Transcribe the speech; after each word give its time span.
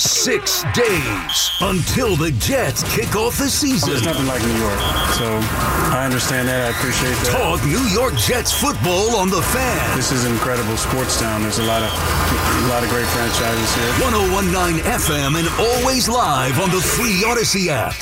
Six 0.00 0.64
days 0.72 1.50
until 1.60 2.16
the 2.16 2.30
Jets 2.32 2.82
kick 2.96 3.14
off 3.16 3.36
the 3.36 3.50
season. 3.50 3.92
It's 3.92 4.02
nothing 4.02 4.26
like 4.26 4.40
New 4.40 4.56
York, 4.56 4.80
so 5.12 5.28
I 5.92 6.08
understand 6.08 6.48
that. 6.48 6.64
I 6.64 6.70
appreciate 6.72 7.12
that. 7.28 7.36
Talk 7.36 7.60
New 7.68 7.84
York 7.92 8.16
Jets 8.16 8.48
football 8.50 9.14
on 9.16 9.28
the 9.28 9.42
fan. 9.52 9.96
This 9.98 10.10
is 10.10 10.24
an 10.24 10.32
incredible 10.32 10.78
sports 10.78 11.20
town. 11.20 11.42
There's 11.42 11.58
a 11.58 11.64
lot 11.64 11.82
of 11.84 11.92
a 11.92 12.68
lot 12.72 12.82
of 12.82 12.88
great 12.88 13.04
franchises 13.12 13.68
here. 13.76 13.92
1019 14.08 14.80
FM 14.88 15.36
and 15.36 15.46
always 15.60 16.08
live 16.08 16.58
on 16.60 16.70
the 16.70 16.80
free 16.80 17.20
Audacy 17.20 17.68
app. 17.68 17.92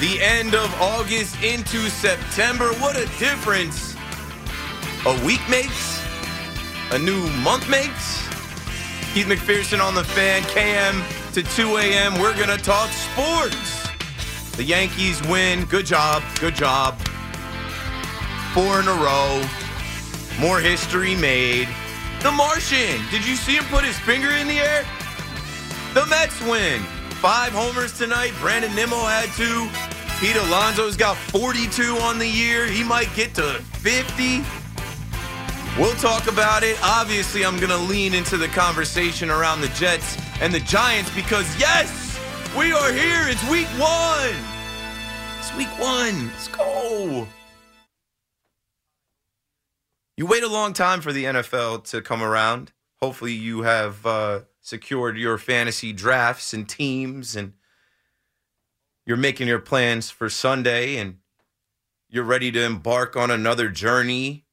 The 0.00 0.20
end 0.20 0.54
of 0.54 0.72
August 0.80 1.42
into 1.42 1.88
September. 1.88 2.72
What 2.74 2.96
a 2.96 3.06
difference 3.18 3.96
a 5.06 5.24
week 5.24 5.40
makes, 5.48 6.02
a 6.90 6.98
new 6.98 7.28
month 7.42 7.68
makes. 7.70 8.26
Keith 9.14 9.26
McPherson 9.26 9.80
on 9.80 9.94
the 9.94 10.04
fan, 10.04 10.42
KM 10.42 11.32
to 11.32 11.42
2 11.42 11.76
a.m. 11.78 12.18
We're 12.20 12.34
going 12.34 12.48
to 12.56 12.62
talk 12.62 12.90
sports. 12.90 13.88
The 14.56 14.64
Yankees 14.64 15.22
win. 15.28 15.64
Good 15.66 15.86
job. 15.86 16.22
Good 16.40 16.54
job. 16.54 16.98
Four 18.52 18.80
in 18.80 18.88
a 18.88 18.94
row. 18.94 19.42
More 20.40 20.60
history 20.60 21.14
made. 21.14 21.68
The 22.22 22.30
Martian. 22.30 23.00
Did 23.10 23.26
you 23.26 23.36
see 23.36 23.56
him 23.56 23.64
put 23.64 23.84
his 23.84 23.98
finger 23.98 24.30
in 24.30 24.48
the 24.48 24.58
air? 24.58 24.84
The 25.94 26.04
Mets 26.06 26.40
win. 26.42 26.82
Five 27.20 27.52
homers 27.52 27.96
tonight. 27.96 28.32
Brandon 28.40 28.74
Nimmo 28.74 28.96
had 28.96 29.30
two. 29.36 29.68
Pete 30.20 30.36
Alonso's 30.36 30.96
got 30.96 31.14
42 31.14 31.98
on 31.98 32.18
the 32.18 32.26
year. 32.26 32.66
He 32.66 32.82
might 32.82 33.14
get 33.14 33.34
to 33.34 33.42
50. 33.82 34.42
We'll 35.78 35.94
talk 35.96 36.26
about 36.26 36.62
it. 36.62 36.78
Obviously, 36.82 37.44
I'm 37.44 37.56
going 37.56 37.68
to 37.68 37.76
lean 37.76 38.14
into 38.14 38.38
the 38.38 38.48
conversation 38.48 39.28
around 39.28 39.60
the 39.60 39.68
Jets 39.68 40.16
and 40.40 40.54
the 40.54 40.60
Giants 40.60 41.14
because, 41.14 41.46
yes, 41.60 42.18
we 42.56 42.72
are 42.72 42.92
here. 42.92 43.28
It's 43.28 43.46
week 43.50 43.66
one. 43.78 44.34
It's 45.38 45.54
week 45.54 45.68
one. 45.78 46.28
Let's 46.28 46.48
go. 46.48 47.28
You 50.16 50.24
wait 50.24 50.44
a 50.44 50.48
long 50.48 50.72
time 50.72 51.02
for 51.02 51.12
the 51.12 51.24
NFL 51.24 51.84
to 51.90 52.00
come 52.00 52.22
around. 52.22 52.72
Hopefully, 53.02 53.34
you 53.34 53.62
have 53.62 54.06
uh, 54.06 54.40
secured 54.62 55.18
your 55.18 55.36
fantasy 55.36 55.92
drafts 55.92 56.54
and 56.54 56.66
teams, 56.66 57.36
and 57.36 57.52
you're 59.06 59.16
making 59.16 59.46
your 59.46 59.60
plans 59.60 60.10
for 60.10 60.28
Sunday, 60.28 60.96
and 60.96 61.18
you're 62.08 62.24
ready 62.24 62.50
to 62.50 62.62
embark 62.62 63.16
on 63.16 63.30
another 63.30 63.68
journey 63.68 64.44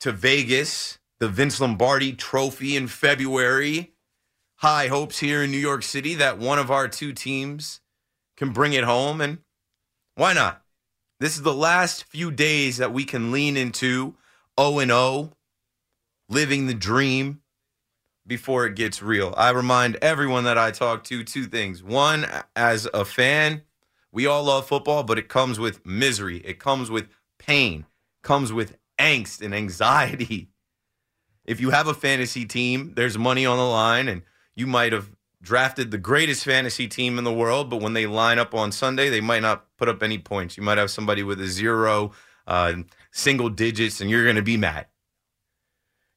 to 0.00 0.10
Vegas, 0.10 0.98
the 1.20 1.28
Vince 1.28 1.60
Lombardi 1.60 2.12
Trophy 2.12 2.76
in 2.76 2.88
February. 2.88 3.92
High 4.56 4.88
hopes 4.88 5.20
here 5.20 5.42
in 5.44 5.50
New 5.50 5.58
York 5.58 5.82
City 5.82 6.14
that 6.14 6.38
one 6.38 6.58
of 6.58 6.70
our 6.70 6.88
two 6.88 7.12
teams 7.12 7.80
can 8.36 8.52
bring 8.52 8.72
it 8.72 8.84
home, 8.84 9.20
and 9.20 9.38
why 10.16 10.32
not? 10.32 10.62
This 11.20 11.36
is 11.36 11.42
the 11.42 11.54
last 11.54 12.04
few 12.04 12.30
days 12.30 12.78
that 12.78 12.92
we 12.92 13.04
can 13.04 13.30
lean 13.30 13.56
into 13.56 14.16
0 14.58 14.80
and 14.80 14.90
0, 14.90 15.32
living 16.28 16.66
the 16.66 16.74
dream 16.74 17.42
before 18.26 18.66
it 18.66 18.74
gets 18.74 19.02
real. 19.02 19.32
I 19.36 19.50
remind 19.50 19.96
everyone 19.96 20.44
that 20.44 20.58
I 20.58 20.70
talk 20.70 21.04
to 21.04 21.22
two 21.22 21.44
things. 21.44 21.82
One, 21.82 22.26
as 22.54 22.88
a 22.92 23.04
fan, 23.04 23.62
we 24.12 24.26
all 24.26 24.44
love 24.44 24.66
football, 24.66 25.02
but 25.02 25.18
it 25.18 25.28
comes 25.28 25.58
with 25.58 25.84
misery, 25.86 26.38
it 26.38 26.58
comes 26.58 26.90
with 26.90 27.08
pain, 27.38 27.86
comes 28.22 28.52
with 28.52 28.76
angst 28.98 29.42
and 29.42 29.54
anxiety. 29.54 30.48
If 31.46 31.60
you 31.60 31.70
have 31.70 31.86
a 31.86 31.94
fantasy 31.94 32.44
team, 32.44 32.94
there's 32.96 33.16
money 33.16 33.46
on 33.46 33.56
the 33.56 33.62
line, 33.62 34.08
and 34.08 34.22
you 34.56 34.66
might 34.66 34.92
have 34.92 35.12
drafted 35.40 35.92
the 35.92 35.98
greatest 35.98 36.44
fantasy 36.44 36.88
team 36.88 37.18
in 37.18 37.24
the 37.24 37.32
world, 37.32 37.70
but 37.70 37.80
when 37.80 37.92
they 37.92 38.04
line 38.06 38.40
up 38.40 38.52
on 38.52 38.72
Sunday, 38.72 39.10
they 39.10 39.20
might 39.20 39.42
not 39.42 39.64
put 39.76 39.88
up 39.88 40.02
any 40.02 40.18
points. 40.18 40.56
You 40.56 40.64
might 40.64 40.76
have 40.76 40.90
somebody 40.90 41.22
with 41.22 41.40
a 41.40 41.46
zero, 41.46 42.10
uh, 42.48 42.74
single 43.12 43.48
digits, 43.48 44.00
and 44.00 44.10
you're 44.10 44.24
going 44.24 44.34
to 44.34 44.42
be 44.42 44.56
mad. 44.56 44.86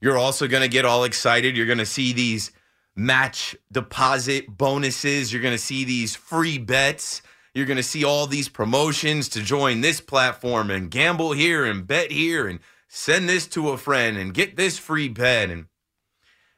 You're 0.01 0.17
also 0.17 0.47
going 0.47 0.63
to 0.63 0.69
get 0.69 0.85
all 0.85 1.03
excited. 1.03 1.57
You're 1.57 1.65
going 1.65 1.77
to 1.77 1.85
see 1.85 2.13
these 2.13 2.51
match 2.95 3.55
deposit 3.71 4.45
bonuses. 4.57 5.31
You're 5.31 5.41
going 5.41 5.53
to 5.53 5.57
see 5.57 5.83
these 5.83 6.15
free 6.15 6.57
bets. 6.57 7.21
You're 7.53 7.65
going 7.65 7.77
to 7.77 7.83
see 7.83 8.03
all 8.03 8.27
these 8.27 8.49
promotions 8.49 9.27
to 9.29 9.41
join 9.41 9.81
this 9.81 9.99
platform 10.01 10.69
and 10.69 10.91
gamble 10.91 11.31
here 11.31 11.65
and 11.65 11.85
bet 11.85 12.11
here 12.11 12.47
and 12.47 12.59
send 12.87 13.27
this 13.27 13.47
to 13.47 13.69
a 13.69 13.77
friend 13.77 14.17
and 14.17 14.33
get 14.33 14.55
this 14.55 14.77
free 14.77 15.09
bet. 15.09 15.49
And 15.49 15.65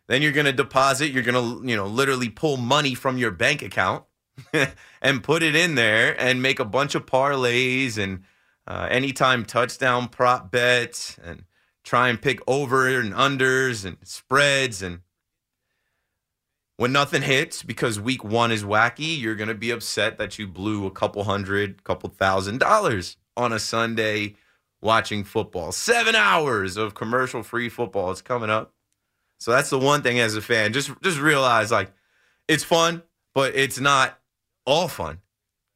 then 0.08 0.22
you're 0.22 0.31
going 0.31 0.46
to 0.46 0.53
deposit. 0.53 1.12
You're 1.12 1.23
going 1.23 1.62
to, 1.62 1.68
you 1.68 1.75
know, 1.75 1.88
literally 1.88 2.29
pull 2.29 2.58
money 2.58 2.94
from 2.94 3.18
your 3.18 3.31
bank 3.31 3.62
account 3.62 4.03
and 5.02 5.23
put 5.23 5.44
it 5.44 5.56
in 5.56 5.75
there 5.75 6.19
and 6.19 6.41
make 6.41 6.59
a 6.59 6.66
bunch 6.66 6.96
of 6.96 7.06
parlays 7.06 7.97
and 7.97 8.23
uh, 8.68 8.88
anytime 8.90 9.46
touchdown 9.46 10.08
prop 10.08 10.52
bets 10.52 11.18
and 11.23 11.46
try 11.83 12.09
and 12.09 12.21
pick 12.21 12.39
over 12.47 12.87
and 12.87 13.13
unders 13.13 13.85
and 13.85 13.97
spreads 14.03 14.81
and 14.81 15.01
when 16.78 16.91
nothing 16.91 17.22
hits 17.22 17.63
because 17.63 17.99
week 17.99 18.23
one 18.23 18.51
is 18.51 18.63
wacky 18.63 19.19
you're 19.19 19.35
going 19.35 19.47
to 19.47 19.55
be 19.55 19.72
upset 19.72 20.17
that 20.17 20.39
you 20.39 20.47
blew 20.47 20.85
a 20.85 20.91
couple 20.91 21.23
hundred 21.23 21.83
couple 21.83 22.09
thousand 22.09 22.59
dollars 22.59 23.17
on 23.35 23.53
a 23.53 23.59
sunday 23.59 24.35
watching 24.81 25.23
football. 25.23 25.72
Seven 25.72 26.16
hours 26.16 26.78
of 26.78 26.95
commercial 26.95 27.43
free 27.43 27.69
football 27.69 28.11
is 28.11 28.22
coming 28.22 28.49
up. 28.49 28.73
So 29.39 29.51
that's 29.51 29.69
the 29.69 29.79
one 29.79 30.01
thing 30.01 30.19
as 30.19 30.35
a 30.35 30.41
fan 30.41 30.72
just 30.72 30.91
just 31.01 31.19
realize 31.19 31.72
like 31.72 31.91
it's 32.47 32.63
fun 32.63 33.01
but 33.34 33.55
it's 33.55 33.79
not 33.79 34.19
all 34.67 34.87
fun 34.87 35.17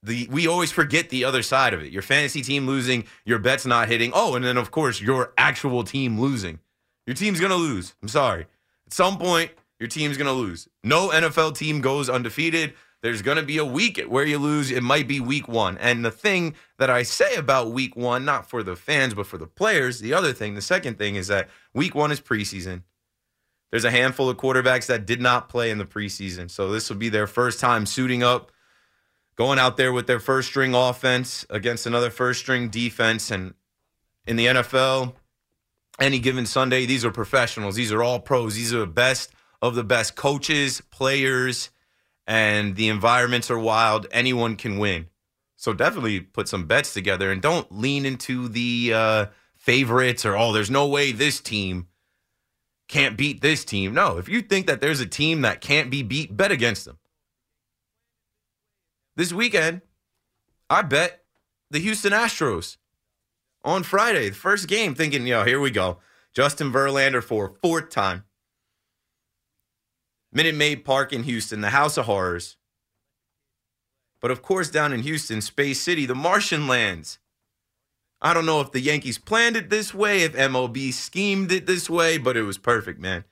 the 0.06 0.28
we 0.32 0.48
always 0.48 0.72
forget 0.72 1.10
the 1.10 1.26
other 1.26 1.42
side 1.42 1.74
of 1.74 1.82
it. 1.82 1.92
Your 1.92 2.02
fantasy 2.02 2.42
team 2.42 2.66
losing, 2.66 3.06
your 3.26 3.40
bets 3.40 3.66
not 3.66 3.88
hitting. 3.88 4.12
Oh, 4.14 4.36
and 4.36 4.46
then 4.46 4.58
of 4.58 4.72
course 4.72 5.02
your 5.02 5.34
actual 5.38 5.84
team 5.84 6.20
losing. 6.20 6.60
Your 7.06 7.16
team's 7.16 7.40
gonna 7.40 7.56
lose. 7.56 7.96
I'm 8.02 8.08
sorry. 8.08 8.48
At 8.88 8.94
some 8.94 9.18
point, 9.18 9.52
your 9.80 9.90
team's 9.90 10.18
gonna 10.18 10.34
lose. 10.34 10.68
No 10.84 11.10
NFL 11.10 11.56
team 11.58 11.82
goes 11.82 12.10
undefeated. 12.10 12.74
There's 13.02 13.22
gonna 13.22 13.44
be 13.44 13.58
a 13.58 13.66
week 13.66 14.02
where 14.08 14.26
you 14.26 14.40
lose. 14.40 14.72
It 14.72 14.82
might 14.82 15.08
be 15.08 15.20
week 15.20 15.48
one. 15.48 15.78
And 15.78 16.04
the 16.04 16.12
thing 16.12 16.56
that 16.80 16.90
I 16.90 17.04
say 17.04 17.36
about 17.36 17.72
week 17.72 17.96
one, 17.96 18.26
not 18.26 18.50
for 18.50 18.64
the 18.64 18.76
fans, 18.76 19.14
but 19.14 19.28
for 19.28 19.38
the 19.38 19.48
players, 19.48 20.00
the 20.00 20.14
other 20.14 20.34
thing, 20.34 20.56
the 20.56 20.62
second 20.62 20.98
thing 20.98 21.16
is 21.16 21.28
that 21.28 21.50
week 21.74 21.94
one 21.94 22.12
is 22.12 22.20
preseason. 22.20 22.84
There's 23.72 23.86
a 23.86 23.92
handful 23.92 24.30
of 24.30 24.38
quarterbacks 24.38 24.86
that 24.88 25.06
did 25.06 25.22
not 25.22 25.50
play 25.50 25.70
in 25.70 25.78
the 25.78 25.86
preseason. 25.86 26.50
So 26.50 26.72
this 26.72 26.90
will 26.90 26.98
be 26.98 27.10
their 27.10 27.28
first 27.28 27.60
time 27.60 27.86
suiting 27.86 28.24
up, 28.24 28.52
going 29.36 29.60
out 29.60 29.78
there 29.78 29.92
with 29.92 30.08
their 30.08 30.20
first 30.20 30.50
string 30.50 30.74
offense 30.74 31.46
against 31.50 31.86
another 31.86 32.10
first 32.10 32.40
string 32.40 32.70
defense. 32.70 33.32
And 33.32 33.54
in 34.26 34.36
the 34.36 34.48
NFL, 34.48 35.14
any 36.00 36.20
given 36.20 36.46
Sunday, 36.46 36.86
these 36.86 37.06
are 37.06 37.12
professionals. 37.12 37.76
These 37.76 37.92
are 37.92 38.04
all 38.04 38.20
pros. 38.20 38.56
These 38.56 38.74
are 38.74 38.80
the 38.80 38.88
best 38.88 39.32
of 39.62 39.76
the 39.76 39.84
best 39.84 40.16
coaches, 40.16 40.82
players, 40.92 41.70
and 42.28 42.76
the 42.76 42.90
environments 42.90 43.52
are 43.52 43.60
wild. 43.60 44.08
Anyone 44.12 44.56
can 44.56 44.78
win. 44.78 45.08
So 45.56 45.74
definitely 45.74 46.20
put 46.20 46.48
some 46.48 46.66
bets 46.66 46.94
together 46.94 47.32
and 47.32 47.42
don't 47.42 47.72
lean 47.72 48.06
into 48.06 48.48
the 48.48 48.92
uh, 48.94 49.26
favorites 49.56 50.26
or, 50.26 50.36
oh, 50.36 50.52
there's 50.52 50.70
no 50.70 50.88
way 50.88 51.12
this 51.12 51.40
team 51.40 51.88
can't 52.88 53.18
beat 53.18 53.42
this 53.42 53.66
team. 53.66 53.94
No, 53.94 54.18
if 54.18 54.30
you 54.30 54.42
think 54.42 54.68
that 54.68 54.82
there's 54.82 55.00
a 55.00 55.06
team 55.06 55.42
that 55.42 55.62
can't 55.62 55.90
be 55.90 56.04
beat, 56.04 56.36
bet 56.36 56.52
against 56.52 56.86
them. 56.86 56.98
This 59.16 59.32
weekend, 59.32 59.82
I 60.70 60.82
bet 60.82 61.24
the 61.72 61.80
Houston 61.80 62.12
Astros 62.12 62.78
on 63.64 63.84
Friday, 63.84 64.30
the 64.30 64.36
first 64.36 64.68
game, 64.68 64.94
thinking, 64.94 65.26
yo, 65.26 65.46
here 65.46 65.60
we 65.60 65.72
go. 65.72 66.00
Justin 66.34 66.72
Verlander 66.72 67.24
for 67.24 67.46
a 67.46 67.54
fourth 67.62 67.90
time. 67.90 68.26
Minute 70.34 70.56
Maid 70.56 70.84
Park 70.84 71.14
in 71.14 71.24
Houston, 71.24 71.62
the 71.62 71.70
House 71.70 71.98
of 71.98 72.06
Horrors. 72.06 72.58
But 74.20 74.32
of 74.32 74.42
course, 74.42 74.70
down 74.70 74.92
in 74.92 75.04
Houston, 75.04 75.40
Space 75.40 75.80
City, 75.80 76.06
the 76.06 76.16
Martian 76.16 76.68
lands. 76.68 77.20
I 78.22 78.34
don't 78.34 78.46
know 78.46 78.60
if 78.60 78.72
the 78.72 78.82
Yankees 78.82 79.18
planned 79.18 79.56
it 79.56 79.70
this 79.70 79.94
way, 79.94 80.24
if 80.24 80.34
MLB 80.34 80.92
schemed 80.92 81.54
it 81.54 81.68
this 81.68 81.90
way, 81.90 82.18
but 82.18 82.36
it 82.36 82.42
was 82.42 82.58
perfect, 82.58 83.00
man. 83.00 83.24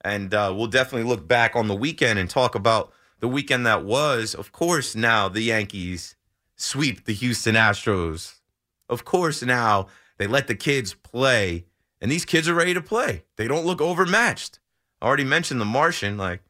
And 0.00 0.34
uh, 0.34 0.52
we'll 0.56 0.66
definitely 0.66 1.08
look 1.08 1.28
back 1.28 1.54
on 1.54 1.68
the 1.68 1.74
weekend 1.76 2.18
and 2.18 2.28
talk 2.28 2.56
about 2.56 2.92
the 3.20 3.28
weekend 3.28 3.66
that 3.66 3.84
was. 3.84 4.34
Of 4.34 4.52
course, 4.52 4.94
now 4.94 5.28
the 5.28 5.42
Yankees 5.42 6.16
sweep 6.56 7.04
the 7.04 7.12
Houston 7.12 7.54
Astros. 7.54 8.40
Of 8.88 9.04
course, 9.04 9.42
now 9.42 9.88
they 10.18 10.26
let 10.26 10.46
the 10.46 10.54
kids 10.54 10.94
play, 10.94 11.66
and 12.00 12.10
these 12.10 12.24
kids 12.24 12.48
are 12.48 12.54
ready 12.54 12.74
to 12.74 12.80
play. 12.80 13.24
They 13.36 13.48
don't 13.48 13.66
look 13.66 13.80
overmatched. 13.80 14.58
I 15.00 15.06
already 15.06 15.24
mentioned 15.24 15.60
the 15.60 15.66
Martian. 15.66 16.16
Like, 16.16 16.42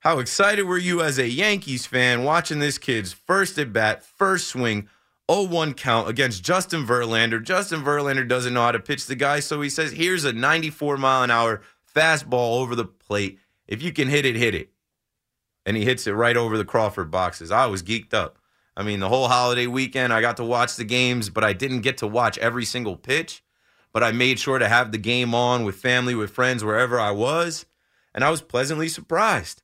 how 0.00 0.18
excited 0.18 0.62
were 0.62 0.78
you 0.78 1.02
as 1.02 1.18
a 1.18 1.28
Yankees 1.28 1.86
fan 1.86 2.24
watching 2.24 2.58
this 2.58 2.78
kid's 2.78 3.12
first 3.12 3.58
at 3.58 3.72
bat, 3.72 4.02
first 4.02 4.48
swing, 4.48 4.88
0 5.30 5.44
1 5.44 5.74
count 5.74 6.08
against 6.08 6.44
Justin 6.44 6.86
Verlander? 6.86 7.42
Justin 7.42 7.82
Verlander 7.82 8.26
doesn't 8.26 8.54
know 8.54 8.62
how 8.62 8.72
to 8.72 8.78
pitch 8.78 9.06
the 9.06 9.16
guy, 9.16 9.40
so 9.40 9.60
he 9.60 9.68
says, 9.68 9.92
Here's 9.92 10.24
a 10.24 10.32
94 10.32 10.96
mile 10.96 11.24
an 11.24 11.30
hour 11.30 11.62
fastball 11.94 12.60
over 12.60 12.74
the 12.74 12.84
plate. 12.84 13.38
If 13.66 13.82
you 13.82 13.92
can 13.92 14.08
hit 14.08 14.24
it, 14.24 14.36
hit 14.36 14.54
it. 14.54 14.70
And 15.68 15.76
he 15.76 15.84
hits 15.84 16.06
it 16.06 16.12
right 16.12 16.34
over 16.34 16.56
the 16.56 16.64
Crawford 16.64 17.10
boxes. 17.10 17.50
I 17.50 17.66
was 17.66 17.82
geeked 17.82 18.14
up. 18.14 18.38
I 18.74 18.82
mean, 18.82 19.00
the 19.00 19.10
whole 19.10 19.28
holiday 19.28 19.66
weekend, 19.66 20.14
I 20.14 20.22
got 20.22 20.38
to 20.38 20.44
watch 20.44 20.76
the 20.76 20.84
games, 20.84 21.28
but 21.28 21.44
I 21.44 21.52
didn't 21.52 21.82
get 21.82 21.98
to 21.98 22.06
watch 22.06 22.38
every 22.38 22.64
single 22.64 22.96
pitch. 22.96 23.44
But 23.92 24.02
I 24.02 24.10
made 24.10 24.38
sure 24.38 24.58
to 24.58 24.66
have 24.66 24.92
the 24.92 24.96
game 24.96 25.34
on 25.34 25.64
with 25.64 25.76
family, 25.76 26.14
with 26.14 26.30
friends, 26.30 26.64
wherever 26.64 26.98
I 26.98 27.10
was. 27.10 27.66
And 28.14 28.24
I 28.24 28.30
was 28.30 28.40
pleasantly 28.40 28.88
surprised. 28.88 29.62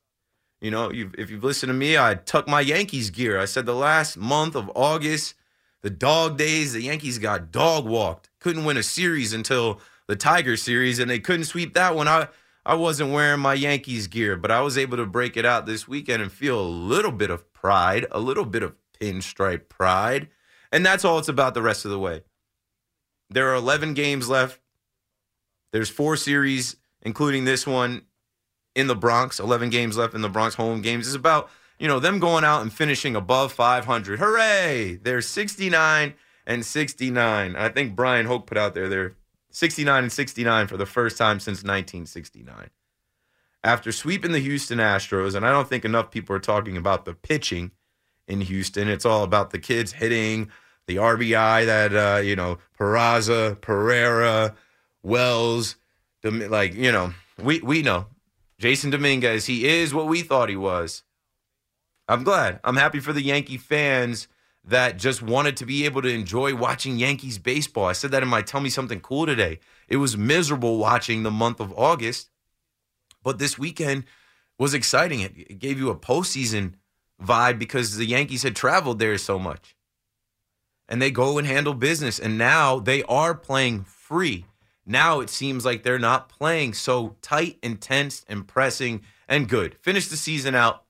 You 0.61 0.69
know, 0.69 0.91
you've, 0.91 1.15
if 1.17 1.31
you've 1.31 1.43
listened 1.43 1.71
to 1.71 1.73
me, 1.73 1.97
I 1.97 2.13
tucked 2.13 2.47
my 2.47 2.61
Yankees 2.61 3.09
gear. 3.09 3.39
I 3.39 3.45
said 3.45 3.65
the 3.65 3.73
last 3.73 4.15
month 4.15 4.55
of 4.55 4.71
August, 4.75 5.33
the 5.81 5.89
dog 5.89 6.37
days, 6.37 6.73
the 6.73 6.83
Yankees 6.83 7.17
got 7.17 7.51
dog 7.51 7.87
walked. 7.87 8.29
Couldn't 8.39 8.65
win 8.65 8.77
a 8.77 8.83
series 8.83 9.33
until 9.33 9.81
the 10.05 10.15
Tiger 10.15 10.55
series, 10.55 10.99
and 10.99 11.09
they 11.09 11.17
couldn't 11.17 11.45
sweep 11.45 11.73
that 11.73 11.95
one. 11.95 12.07
I 12.07 12.27
I 12.65 12.73
wasn't 12.73 13.11
wearing 13.11 13.41
my 13.41 13.53
Yankees 13.53 14.07
gear, 14.07 14.35
but 14.35 14.49
I 14.49 14.61
was 14.61 14.77
able 14.77 14.97
to 14.97 15.05
break 15.05 15.37
it 15.37 15.45
out 15.45 15.67
this 15.67 15.87
weekend 15.87 16.23
and 16.23 16.31
feel 16.31 16.59
a 16.59 16.65
little 16.65 17.11
bit 17.11 17.29
of 17.29 17.53
pride, 17.53 18.07
a 18.11 18.19
little 18.19 18.45
bit 18.45 18.63
of 18.63 18.73
pinstripe 18.99 19.69
pride. 19.69 20.29
And 20.71 20.83
that's 20.83 21.05
all 21.05 21.19
it's 21.19 21.27
about 21.27 21.53
the 21.53 21.61
rest 21.61 21.85
of 21.85 21.91
the 21.91 21.99
way. 21.99 22.23
There 23.29 23.49
are 23.51 23.55
11 23.55 23.93
games 23.93 24.29
left. 24.29 24.59
There's 25.73 25.89
four 25.89 26.15
series, 26.15 26.75
including 27.03 27.45
this 27.45 27.67
one 27.67 28.05
in 28.75 28.87
the 28.87 28.95
Bronx. 28.95 29.39
11 29.39 29.69
games 29.69 29.97
left 29.97 30.15
in 30.15 30.21
the 30.21 30.29
Bronx 30.29 30.55
home 30.55 30.81
games. 30.81 31.05
It's 31.05 31.15
about, 31.15 31.49
you 31.77 31.87
know, 31.87 31.99
them 31.99 32.19
going 32.19 32.43
out 32.43 32.63
and 32.63 32.73
finishing 32.73 33.15
above 33.15 33.53
500. 33.53 34.19
Hooray! 34.19 34.99
They're 35.01 35.21
69 35.21 36.15
and 36.47 36.65
69. 36.65 37.55
I 37.55 37.69
think 37.69 37.95
Bryan 37.95 38.25
Hoch 38.25 38.47
put 38.47 38.57
out 38.57 38.73
there 38.73 38.89
they're 38.89 39.15
69 39.55 40.03
and 40.03 40.11
69 40.11 40.67
for 40.67 40.75
the 40.75 40.85
first 40.85 41.17
time 41.17 41.39
since 41.39 41.59
1969. 41.59 42.71
After 43.63 43.93
sweeping 43.93 44.33
the 44.33 44.39
Houston 44.39 44.79
Astros, 44.79 45.33
and 45.33 45.45
I 45.45 45.51
don't 45.51 45.69
think 45.69 45.85
enough 45.85 46.11
people 46.11 46.35
are 46.35 46.39
talking 46.39 46.75
about 46.75 47.05
the 47.05 47.13
pitching 47.13 47.71
in 48.27 48.41
Houston. 48.41 48.89
It's 48.89 49.05
all 49.05 49.23
about 49.23 49.51
the 49.51 49.59
kids 49.59 49.93
hitting 49.93 50.51
the 50.87 50.97
RBI 50.97 51.65
that 51.67 51.95
uh, 51.95 52.19
you 52.19 52.35
know 52.35 52.57
Peraza, 52.77 53.59
Pereira, 53.61 54.55
Wells, 55.03 55.77
like 56.21 56.73
you 56.73 56.91
know 56.91 57.13
we 57.41 57.61
we 57.61 57.81
know 57.81 58.07
Jasson 58.61 58.91
Dominguez. 58.91 59.45
He 59.45 59.65
is 59.65 59.93
what 59.93 60.07
we 60.07 60.21
thought 60.21 60.49
he 60.49 60.57
was. 60.57 61.03
I'm 62.09 62.25
glad. 62.25 62.59
I'm 62.65 62.75
happy 62.75 62.99
for 62.99 63.13
the 63.13 63.23
Yankee 63.23 63.57
fans 63.57 64.27
that 64.67 64.97
just 64.97 65.21
wanted 65.21 65.57
to 65.57 65.65
be 65.65 65.85
able 65.85 66.01
to 66.01 66.09
enjoy 66.09 66.55
watching 66.55 66.97
Yankees 66.97 67.37
baseball. 67.37 67.85
I 67.85 67.93
said 67.93 68.11
that 68.11 68.23
in 68.23 68.29
my 68.29 68.41
Tell 68.41 68.61
Me 68.61 68.69
Something 68.69 68.99
Cool 68.99 69.27
today. 69.27 69.59
It 69.87 69.97
was 69.97 70.17
miserable 70.17 70.77
watching 70.77 71.23
the 71.23 71.31
month 71.31 71.59
of 71.59 71.73
August, 71.77 72.29
but 73.23 73.37
this 73.37 73.59
weekend 73.59 74.05
was 74.57 74.73
exciting. 74.73 75.21
It, 75.21 75.59
gave 75.59 75.77
you 75.77 75.89
a 75.89 75.95
postseason 75.95 76.73
vibe 77.21 77.59
because 77.59 77.97
the 77.97 78.05
Yankees 78.05 78.43
had 78.43 78.55
traveled 78.55 78.99
there 78.99 79.17
so 79.17 79.37
much. 79.37 79.75
And 80.87 81.01
they 81.01 81.11
go 81.11 81.37
and 81.37 81.47
handle 81.47 81.73
business. 81.73 82.19
And 82.19 82.37
now 82.37 82.79
they 82.79 83.03
are 83.03 83.33
playing 83.33 83.83
free. 83.83 84.45
Now 84.85 85.19
it 85.19 85.29
seems 85.29 85.65
like 85.65 85.83
they're 85.83 85.97
not 85.97 86.29
playing 86.29 86.73
so 86.73 87.15
tight, 87.21 87.57
intense, 87.63 88.23
and 88.27 88.47
pressing 88.47 89.01
and 89.27 89.49
good. 89.49 89.75
Finish 89.81 90.07
the 90.07 90.17
season 90.17 90.53
out, 90.53 90.83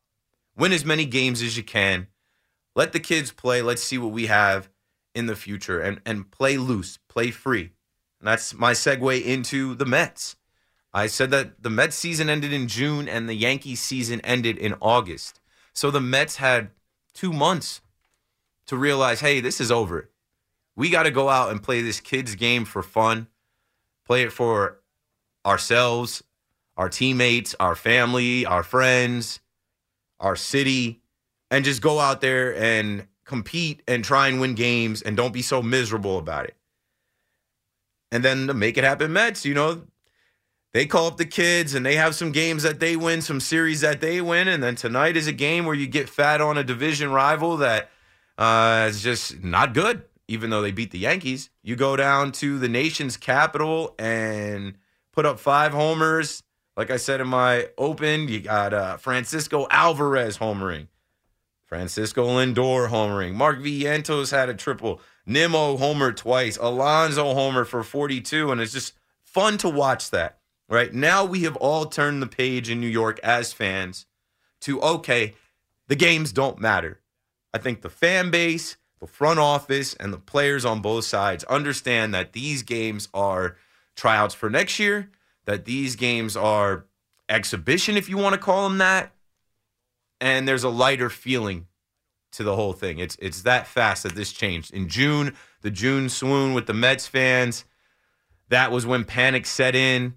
win 0.57 0.74
as 0.74 0.83
many 0.83 1.06
games 1.06 1.42
as 1.42 1.56
you 1.56 1.63
can. 1.63 2.07
Let 2.75 2.92
the 2.92 3.00
kids 3.00 3.31
play. 3.31 3.62
Let's 3.62 3.83
see 3.83 3.98
what 3.98 4.12
we 4.12 4.27
have 4.27 4.69
in 5.13 5.27
the 5.27 5.36
future 5.36 5.80
and, 5.80 6.01
and 6.06 6.30
play 6.30 6.57
loose, 6.57 7.00
play 7.07 7.31
free. 7.31 7.72
And 8.19 8.27
that's 8.27 8.54
my 8.54 8.74
segue 8.74 9.24
into 9.24 9.75
the 9.75 9.86
Mets. 9.86 10.36
I 10.94 11.07
said 11.07 11.31
that 11.31 11.63
the 11.63 11.69
Mets 11.69 11.95
season 11.95 12.30
ended 12.30 12.54
in 12.54 12.68
June 12.68 13.07
and 13.07 13.27
the 13.27 13.33
Yankees 13.33 13.81
season 13.81 14.22
ended 14.22 14.57
in 14.57 14.75
August. 14.81 15.40
So 15.73 15.92
the 15.92 16.02
Mets 16.02 16.38
had 16.38 16.71
two 17.14 17.33
months 17.33 17.81
to 18.68 18.78
realize, 18.78 19.19
hey, 19.19 19.40
this 19.40 19.61
is 19.61 19.71
over. 19.71 20.09
We 20.76 20.90
got 20.90 21.04
to 21.04 21.11
go 21.11 21.30
out 21.30 21.52
and 21.52 21.64
play 21.64 21.81
this 21.81 21.99
kids' 21.99 22.35
game 22.35 22.66
for 22.66 22.81
fun, 22.81 23.28
play 24.06 24.23
it 24.23 24.31
for 24.31 24.80
ourselves, 25.45 26.23
our 26.76 26.90
teammates, 26.90 27.56
our 27.59 27.76
family, 27.76 28.45
our 28.45 28.64
friends, 28.64 29.40
our 30.19 30.35
city, 30.35 31.02
and 31.52 31.66
just 31.66 31.81
go 31.81 31.99
out 31.99 32.21
there 32.21 32.56
and 32.56 33.07
compete 33.25 33.81
and 33.87 34.04
try 34.04 34.28
and 34.28 34.40
win 34.40 34.56
games 34.56 35.02
and 35.02 35.18
don't 35.18 35.33
be 35.33 35.42
so 35.42 35.61
miserable 35.61 36.18
about 36.18 36.45
it. 36.45 36.56
And 38.11 38.23
then 38.23 38.47
the 38.47 38.54
make 38.54 38.78
it 38.78 38.83
happen 38.83 39.11
Mets, 39.11 39.45
you 39.45 39.54
know, 39.54 39.81
they 40.73 40.85
call 40.85 41.07
up 41.07 41.18
the 41.18 41.25
kids 41.25 41.73
and 41.73 41.85
they 41.85 41.95
have 41.95 42.16
some 42.16 42.31
games 42.31 42.64
that 42.64 42.81
they 42.81 42.97
win, 42.97 43.21
some 43.21 43.40
series 43.40 43.81
that 43.81 44.02
they 44.02 44.19
win, 44.19 44.47
and 44.47 44.61
then 44.61 44.75
tonight 44.75 45.16
is 45.16 45.25
a 45.25 45.31
game 45.31 45.66
where 45.66 45.75
you 45.75 45.87
get 45.87 46.09
fat 46.09 46.42
on 46.42 46.57
a 46.57 46.66
division 46.66 47.11
rival 47.11 47.57
that 47.57 47.90
uh, 48.37 48.85
is 48.90 49.02
just 49.02 49.42
not 49.44 49.73
good. 49.73 50.04
Even 50.28 50.49
though 50.49 50.61
they 50.61 50.71
beat 50.71 50.92
the 50.92 50.99
Yankees, 50.99 51.49
you 51.61 51.75
go 51.75 51.95
down 51.95 52.31
to 52.33 52.59
the 52.59 52.68
nation's 52.68 53.16
capital 53.16 53.95
and 53.99 54.75
put 55.14 55.25
up 55.25 55.40
five 55.40 55.71
homers. 55.71 56.44
Like 56.75 56.92
I 56.92 56.97
said 56.97 57.21
in 57.21 57.28
my 57.28 57.69
open, 57.78 58.28
you 58.28 58.42
got 58.42 58.73
uh, 58.73 58.97
Francisco 58.97 59.68
Alvarez 59.71 60.40
homering, 60.40 60.87
Francisco 61.75 62.27
Lindor 62.27 62.89
homering, 62.89 63.33
Mark 63.33 63.59
Vientos 63.59 64.31
had 64.31 64.49
a 64.49 64.53
triple, 64.53 65.01
Nimmo 65.25 65.77
homer 65.77 66.11
twice, 66.11 66.57
Alonso 66.57 67.33
homer 67.33 67.65
for 67.65 67.83
42, 67.83 68.51
and 68.51 68.61
it's 68.61 68.73
just 68.73 68.94
fun 69.23 69.57
to 69.59 69.69
watch 69.69 70.09
that 70.11 70.39
right? 70.67 70.94
Now 70.94 71.25
we 71.25 71.41
have 71.41 71.55
all 71.57 71.85
turned 71.85 72.21
the 72.21 72.27
page 72.27 72.69
in 72.69 72.79
New 72.79 72.87
York 72.87 73.19
as 73.23 73.53
fans 73.53 74.05
to 74.61 74.81
okay, 74.81 75.35
the 75.87 75.95
games 75.95 76.31
don't 76.31 76.59
matter. 76.59 77.01
I 77.53 77.57
think 77.57 77.81
the 77.81 77.89
fan 77.89 78.31
base, 78.31 78.77
the 78.99 79.07
front 79.07 79.39
office, 79.39 79.94
and 79.95 80.11
the 80.11 80.17
players 80.17 80.65
on 80.65 80.81
both 80.81 81.05
sides 81.05 81.44
understand 81.45 82.13
that 82.13 82.33
these 82.33 82.63
games 82.63 83.07
are 83.13 83.57
tryouts 83.95 84.33
for 84.33 84.49
next 84.49 84.79
year, 84.79 85.09
that 85.45 85.65
these 85.65 85.95
games 85.95 86.35
are 86.35 86.85
exhibition, 87.29 87.97
if 87.97 88.09
you 88.09 88.17
want 88.17 88.33
to 88.33 88.41
call 88.41 88.67
them 88.67 88.79
that. 88.79 89.11
And 90.22 90.48
there's 90.48 90.64
a 90.64 90.69
lighter 90.69 91.10
feeling 91.10 91.68
to 92.34 92.44
the 92.44 92.56
whole 92.56 92.74
thing. 92.74 93.00
It's 93.00 93.18
it's 93.22 93.44
that 93.44 93.68
fast 93.68 94.04
that 94.04 94.16
this 94.16 94.31
changed. 94.34 94.74
In 94.74 94.90
June, 94.90 95.36
the 95.62 95.72
June 95.72 96.10
swoon 96.10 96.54
with 96.54 96.68
the 96.68 96.74
Mets 96.74 97.07
fans, 97.07 97.66
that 98.50 98.72
was 98.72 98.86
when 98.86 99.06
panic 99.06 99.45
set 99.45 99.76
in 99.76 100.16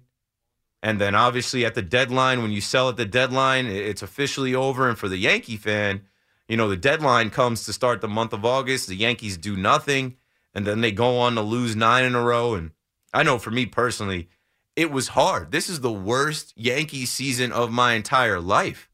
And 0.81 0.99
then 1.01 1.15
obviously 1.15 1.65
at 1.65 1.75
the 1.75 1.81
deadline, 1.81 2.41
when 2.41 2.51
you 2.51 2.61
sell 2.61 2.89
at 2.89 2.97
the 2.97 3.05
deadline, 3.05 3.65
it's 3.67 4.01
officially 4.01 4.55
over. 4.55 4.87
And 4.87 4.97
for 4.97 5.09
the 5.09 5.17
Yankee 5.17 5.57
fan, 5.57 6.03
you 6.47 6.57
know, 6.57 6.69
the 6.69 6.77
deadline 6.77 7.29
comes 7.29 7.65
to 7.65 7.73
start 7.73 8.01
the 8.01 8.07
month 8.07 8.33
of 8.33 8.45
August. 8.45 8.87
The 8.87 8.95
Yankees 8.95 9.37
do 9.37 9.57
nothing. 9.57 10.17
And 10.53 10.65
then 10.65 10.81
they 10.81 10.91
go 10.91 11.19
on 11.19 11.35
to 11.35 11.41
lose 11.41 11.75
nine 11.75 12.05
in 12.05 12.15
a 12.15 12.23
row. 12.23 12.55
And 12.55 12.71
I 13.13 13.23
know 13.23 13.37
for 13.39 13.51
me 13.51 13.65
personally, 13.65 14.29
it 14.75 14.91
was 14.91 15.09
hard. 15.09 15.51
This 15.51 15.69
is 15.69 15.81
the 15.81 15.91
worst 15.91 16.53
Yankee 16.55 17.05
season 17.05 17.51
of 17.51 17.71
my 17.71 17.93
entire 17.93 18.39
life. 18.39 18.88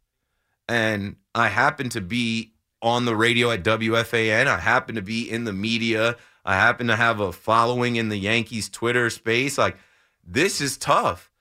And 0.67 1.17
I 1.34 1.50
happen 1.50 1.89
to 1.89 2.01
be 2.01 2.53
on 2.81 3.05
the 3.05 3.15
radio 3.15 3.51
at 3.51 3.63
WFAN. 3.63 4.48
I 4.48 4.60
happen 4.60 4.95
to 4.95 5.01
be 5.01 5.29
in 5.29 5.43
the 5.43 5.53
media. 5.53 6.17
I 6.43 6.55
happen 6.55 6.88
to 6.88 6.95
have 6.95 7.19
a 7.19 7.31
following 7.31 7.95
in 7.95 8.10
the 8.10 8.17
Yankees 8.17 8.69
Twitter 8.69 9.10
space. 9.10 9.57
Like, 9.57 9.77
this 10.25 10.62
is 10.62 10.77
tough. 10.77 11.31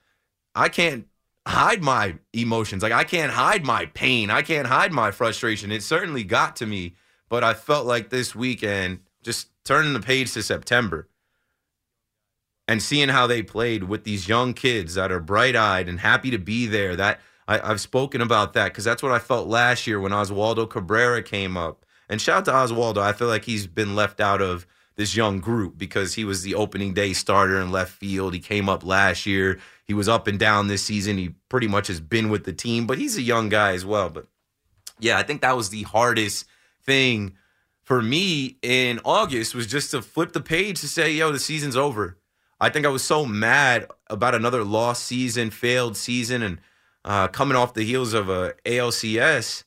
I 0.54 0.68
can't 0.68 1.06
hide 1.46 1.82
my 1.82 2.16
emotions. 2.32 2.82
Like, 2.82 2.92
I 2.92 3.04
can't 3.04 3.32
hide 3.32 3.64
my 3.64 3.86
pain. 3.86 4.30
I 4.30 4.42
can't 4.42 4.66
hide 4.66 4.92
my 4.92 5.10
frustration. 5.10 5.70
It 5.70 5.82
certainly 5.82 6.24
got 6.24 6.56
to 6.56 6.66
me, 6.66 6.94
but 7.28 7.44
I 7.44 7.54
felt 7.54 7.86
like 7.86 8.10
this 8.10 8.34
weekend, 8.34 9.00
just 9.22 9.48
turning 9.64 9.92
the 9.92 10.00
page 10.00 10.32
to 10.32 10.42
September 10.42 11.08
and 12.66 12.82
seeing 12.82 13.10
how 13.10 13.26
they 13.26 13.42
played 13.42 13.84
with 13.84 14.04
these 14.04 14.28
young 14.28 14.54
kids 14.54 14.94
that 14.94 15.12
are 15.12 15.20
bright 15.20 15.56
eyed 15.56 15.88
and 15.88 16.00
happy 16.00 16.30
to 16.30 16.38
be 16.38 16.66
there. 16.66 16.96
That 16.96 17.20
I, 17.46 17.60
I've 17.60 17.80
spoken 17.80 18.20
about 18.20 18.52
that 18.54 18.66
because 18.66 18.84
that's 18.84 19.02
what 19.02 19.12
I 19.12 19.18
felt 19.18 19.48
last 19.48 19.86
year 19.86 20.00
when 20.00 20.12
Oswaldo 20.12 20.68
Cabrera 20.68 21.22
came 21.22 21.56
up. 21.56 21.84
And 22.08 22.20
shout 22.20 22.48
out 22.48 22.68
to 22.68 22.74
Oswaldo. 22.74 22.98
I 22.98 23.12
feel 23.12 23.28
like 23.28 23.44
he's 23.44 23.66
been 23.66 23.96
left 23.96 24.20
out 24.20 24.42
of 24.42 24.66
this 24.96 25.16
young 25.16 25.40
group 25.40 25.76
because 25.76 26.14
he 26.14 26.24
was 26.24 26.42
the 26.42 26.54
opening 26.54 26.94
day 26.94 27.12
starter 27.12 27.60
in 27.60 27.72
left 27.72 27.92
field. 27.92 28.34
He 28.34 28.40
came 28.40 28.68
up 28.68 28.84
last 28.84 29.26
year. 29.26 29.58
He 29.86 29.94
was 29.94 30.08
up 30.08 30.26
and 30.26 30.38
down 30.38 30.68
this 30.68 30.82
season. 30.82 31.18
He 31.18 31.30
pretty 31.48 31.66
much 31.66 31.88
has 31.88 32.00
been 32.00 32.30
with 32.30 32.44
the 32.44 32.52
team, 32.52 32.86
but 32.86 32.98
he's 32.98 33.16
a 33.16 33.22
young 33.22 33.48
guy 33.48 33.72
as 33.72 33.84
well. 33.84 34.10
But 34.10 34.26
yeah, 35.00 35.18
I 35.18 35.22
think 35.22 35.40
that 35.40 35.56
was 35.56 35.70
the 35.70 35.82
hardest 35.82 36.46
thing 36.84 37.34
for 37.82 38.00
me 38.00 38.56
in 38.62 39.00
August 39.04 39.54
was 39.54 39.66
just 39.66 39.90
to 39.90 40.00
flip 40.00 40.32
the 40.32 40.40
page 40.40 40.80
to 40.80 40.88
say, 40.88 41.12
yo, 41.12 41.30
the 41.32 41.38
season's 41.38 41.76
over. 41.76 42.18
I 42.60 42.70
think 42.70 42.86
I 42.86 42.90
was 42.90 43.02
so 43.02 43.26
mad 43.26 43.88
about 44.08 44.34
another 44.34 44.64
lost 44.64 45.04
season, 45.04 45.50
failed 45.50 45.96
season, 45.96 46.42
and 46.42 46.60
uh, 47.04 47.28
coming 47.28 47.56
off 47.56 47.75
the 47.75 47.84
heels 47.84 48.14
of 48.14 48.28
a 48.28 48.54
ALCS. 48.64 49.64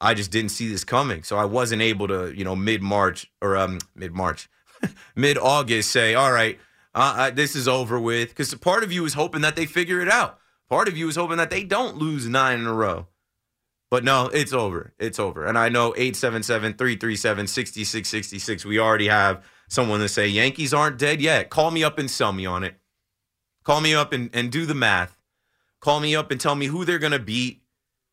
I 0.00 0.14
just 0.14 0.30
didn't 0.30 0.50
see 0.50 0.68
this 0.68 0.82
coming, 0.82 1.22
so 1.22 1.36
I 1.36 1.44
wasn't 1.44 1.82
able 1.82 2.08
to, 2.08 2.32
you 2.36 2.44
know, 2.44 2.56
mid 2.56 2.82
March 2.82 3.30
or 3.40 3.56
um, 3.56 3.78
mid 3.94 4.12
March, 4.12 4.48
mid 5.16 5.38
August, 5.38 5.92
say, 5.92 6.14
all 6.14 6.32
right, 6.32 6.58
uh, 6.94 7.14
uh, 7.16 7.30
this 7.30 7.54
is 7.54 7.68
over 7.68 8.00
with. 8.00 8.30
Because 8.30 8.52
part 8.56 8.82
of 8.82 8.90
you 8.90 9.04
is 9.04 9.14
hoping 9.14 9.42
that 9.42 9.54
they 9.54 9.66
figure 9.66 10.00
it 10.00 10.08
out. 10.08 10.38
Part 10.68 10.88
of 10.88 10.96
you 10.96 11.08
is 11.08 11.16
hoping 11.16 11.36
that 11.36 11.50
they 11.50 11.64
don't 11.64 11.96
lose 11.98 12.28
nine 12.28 12.60
in 12.60 12.66
a 12.66 12.72
row. 12.72 13.06
But 13.90 14.04
no, 14.04 14.28
it's 14.28 14.54
over. 14.54 14.94
It's 14.98 15.18
over. 15.18 15.44
And 15.44 15.58
I 15.58 15.68
know 15.68 15.88
877 15.88 16.74
337 16.78 17.46
6666. 17.46 18.64
We 18.64 18.78
already 18.78 19.08
have 19.08 19.44
someone 19.68 20.00
to 20.00 20.08
say 20.08 20.26
Yankees 20.26 20.72
aren't 20.72 20.98
dead 20.98 21.20
yet. 21.20 21.50
Call 21.50 21.70
me 21.70 21.84
up 21.84 21.98
and 21.98 22.10
sell 22.10 22.32
me 22.32 22.46
on 22.46 22.64
it. 22.64 22.76
Call 23.64 23.82
me 23.82 23.94
up 23.94 24.14
and, 24.14 24.30
and 24.32 24.50
do 24.50 24.64
the 24.64 24.74
math. 24.74 25.18
Call 25.82 26.00
me 26.00 26.16
up 26.16 26.30
and 26.30 26.40
tell 26.40 26.54
me 26.54 26.66
who 26.66 26.84
they're 26.84 26.98
going 26.98 27.12
to 27.12 27.18
beat, 27.18 27.62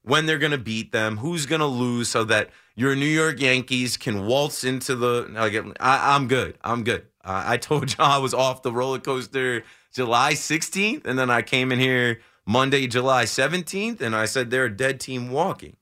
when 0.02 0.26
they're 0.26 0.40
going 0.40 0.52
to 0.52 0.58
beat 0.58 0.92
them, 0.92 1.18
who's 1.18 1.46
going 1.46 1.62
to 1.62 1.68
lose, 1.68 2.10
so 2.10 2.24
that 2.26 2.50
your 2.76 2.96
New 2.96 3.06
York 3.06 3.40
Yankees 3.40 3.96
can 3.96 4.26
waltz 4.26 4.64
into 4.64 4.96
the. 4.96 5.76
I, 5.80 6.16
I'm 6.16 6.28
good. 6.28 6.58
I'm 6.64 6.84
good. 6.84 7.06
I 7.24 7.54
I 7.54 7.58
told 7.58 7.92
y'all 7.98 8.12
I 8.12 8.18
was 8.18 8.34
off 8.34 8.64
the 8.64 8.74
roller 8.74 9.00
coaster 9.00 9.64
July 9.94 10.34
16th, 10.34 11.06
and 11.06 11.18
then 11.18 11.30
I 11.30 11.42
came 11.42 11.72
in 11.72 11.80
here 11.80 12.20
Monday, 12.46 12.88
July 12.88 13.26
17th, 13.26 14.02
and 14.02 14.16
I 14.16 14.26
said 14.26 14.50
they're 14.50 14.66
a 14.66 14.76
dead 14.76 15.00
team 15.00 15.30
walking. 15.30 15.78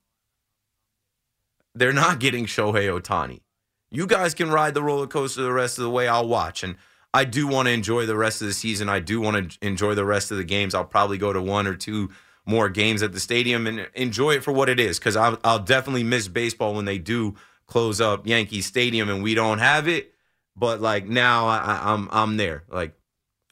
They're 1.73 1.93
not 1.93 2.19
getting 2.19 2.45
Shohei 2.45 2.99
Ohtani. 2.99 3.41
You 3.89 4.07
guys 4.07 4.33
can 4.33 4.51
ride 4.51 4.73
the 4.73 4.83
roller 4.83 5.07
coaster 5.07 5.41
the 5.41 5.53
rest 5.53 5.77
of 5.77 5.85
the 5.85 5.89
way. 5.89 6.07
I'll 6.07 6.27
watch. 6.27 6.63
And 6.63 6.75
I 7.13 7.23
do 7.23 7.47
want 7.47 7.67
to 7.67 7.71
enjoy 7.71 8.05
the 8.05 8.17
rest 8.17 8.41
of 8.41 8.47
the 8.47 8.53
season. 8.53 8.89
I 8.89 8.99
do 8.99 9.19
want 9.21 9.51
to 9.51 9.67
enjoy 9.67 9.95
the 9.95 10.05
rest 10.05 10.31
of 10.31 10.37
the 10.37 10.43
games. 10.43 10.75
I'll 10.75 10.85
probably 10.85 11.17
go 11.17 11.33
to 11.33 11.41
one 11.41 11.65
or 11.67 11.75
two 11.75 12.09
more 12.45 12.69
games 12.69 13.03
at 13.03 13.11
the 13.11 13.19
stadium 13.19 13.67
and 13.67 13.87
enjoy 13.93 14.35
it 14.35 14.43
for 14.43 14.51
what 14.51 14.69
it 14.69 14.79
is 14.79 14.99
because 14.99 15.15
I'll, 15.15 15.37
I'll 15.43 15.59
definitely 15.59 16.03
miss 16.03 16.27
baseball 16.27 16.73
when 16.73 16.85
they 16.85 16.97
do 16.97 17.35
close 17.67 17.99
up 17.99 18.25
Yankee 18.25 18.61
Stadium 18.61 19.09
and 19.09 19.21
we 19.21 19.35
don't 19.35 19.59
have 19.59 19.87
it. 19.87 20.13
But 20.55 20.81
like 20.81 21.07
now, 21.07 21.47
I, 21.47 21.93
I'm 21.93 22.09
I'm 22.11 22.37
there. 22.37 22.63
Like 22.69 22.93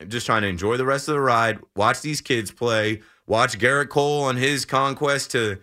just 0.07 0.25
trying 0.25 0.41
to 0.41 0.47
enjoy 0.47 0.77
the 0.77 0.85
rest 0.85 1.07
of 1.07 1.13
the 1.13 1.21
ride, 1.21 1.59
watch 1.75 2.01
these 2.01 2.21
kids 2.21 2.51
play, 2.51 3.01
watch 3.27 3.59
Gerrit 3.59 3.89
Cole 3.89 4.23
on 4.23 4.37
his 4.37 4.65
conquest 4.65 5.31
to 5.31 5.59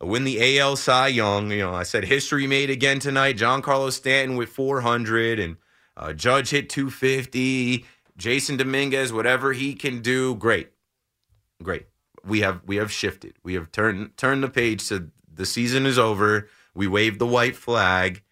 win 0.00 0.24
the 0.24 0.58
AL 0.58 0.76
Cy 0.76 1.08
Young. 1.08 1.50
You 1.50 1.60
know, 1.60 1.74
I 1.74 1.84
said 1.84 2.04
history 2.04 2.46
made 2.46 2.68
again 2.68 2.98
tonight. 2.98 3.38
Giancarlo 3.38 3.90
Stanton 3.90 4.36
with 4.36 4.50
400 4.50 5.38
and 5.38 5.56
uh, 5.96 6.12
Judge 6.12 6.50
hit 6.50 6.68
250. 6.68 7.84
Jasson 8.18 8.58
Dominguez, 8.58 9.12
whatever 9.12 9.52
he 9.52 9.74
can 9.74 10.00
do, 10.00 10.34
great, 10.34 10.70
great. 11.62 11.86
We 12.24 12.40
have 12.40 12.60
we 12.66 12.76
have 12.76 12.92
shifted. 12.92 13.34
We 13.42 13.54
have 13.54 13.72
turned 13.72 14.16
turned 14.16 14.42
the 14.44 14.48
page 14.48 14.88
to 14.88 15.10
the 15.32 15.46
season 15.46 15.86
is 15.86 15.98
over. 15.98 16.48
We 16.74 16.86
waved 16.86 17.18
the 17.18 17.26
white 17.26 17.56
flag. 17.56 18.22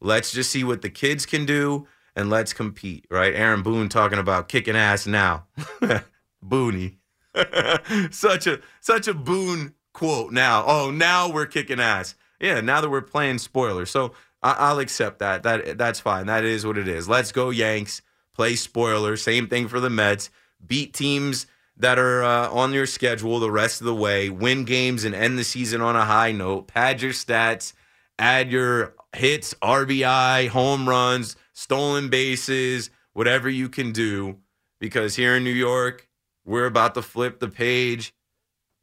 Let's 0.00 0.32
just 0.32 0.50
see 0.50 0.64
what 0.64 0.82
the 0.82 0.90
kids 0.90 1.24
can 1.24 1.46
do 1.46 1.86
and 2.14 2.30
let's 2.30 2.52
compete, 2.52 3.06
right? 3.10 3.34
Aaron 3.34 3.62
Boone 3.62 3.88
talking 3.88 4.18
about 4.18 4.48
kicking 4.48 4.76
ass 4.76 5.06
now. 5.06 5.46
Booney. 6.44 6.96
such 8.10 8.46
a 8.46 8.60
such 8.80 9.08
a 9.08 9.14
Boone 9.14 9.74
quote 9.92 10.32
now. 10.32 10.64
Oh, 10.66 10.90
now 10.90 11.30
we're 11.30 11.46
kicking 11.46 11.80
ass. 11.80 12.16
Yeah, 12.40 12.60
now 12.60 12.80
that 12.80 12.90
we're 12.90 13.02
playing 13.02 13.38
spoiler. 13.38 13.86
So 13.86 14.12
I, 14.42 14.52
I'll 14.52 14.78
accept 14.78 15.18
that. 15.20 15.42
That 15.42 15.78
that's 15.78 16.00
fine. 16.00 16.26
That 16.26 16.44
is 16.44 16.66
what 16.66 16.78
it 16.78 16.88
is. 16.88 17.08
Let's 17.08 17.32
go 17.32 17.50
Yanks. 17.50 18.02
Play 18.34 18.54
spoiler. 18.56 19.16
Same 19.16 19.48
thing 19.48 19.68
for 19.68 19.80
the 19.80 19.90
Mets. 19.90 20.30
Beat 20.64 20.94
teams 20.94 21.46
that 21.76 21.98
are 21.98 22.22
uh, 22.22 22.48
on 22.50 22.72
your 22.72 22.86
schedule 22.86 23.40
the 23.40 23.50
rest 23.50 23.80
of 23.80 23.86
the 23.86 23.94
way. 23.94 24.30
Win 24.30 24.64
games 24.64 25.04
and 25.04 25.14
end 25.14 25.38
the 25.38 25.44
season 25.44 25.80
on 25.80 25.96
a 25.96 26.04
high 26.04 26.32
note. 26.32 26.68
Pad 26.68 27.02
your 27.02 27.12
stats. 27.12 27.72
Add 28.18 28.50
your 28.50 28.94
hits, 29.14 29.54
RBI, 29.54 30.48
home 30.48 30.88
runs, 30.88 31.36
stolen 31.52 32.08
bases, 32.08 32.90
whatever 33.12 33.48
you 33.48 33.68
can 33.68 33.92
do. 33.92 34.38
Because 34.80 35.16
here 35.16 35.36
in 35.36 35.44
New 35.44 35.50
York, 35.50 36.08
we're 36.44 36.66
about 36.66 36.94
to 36.94 37.02
flip 37.02 37.40
the 37.40 37.48
page 37.48 38.14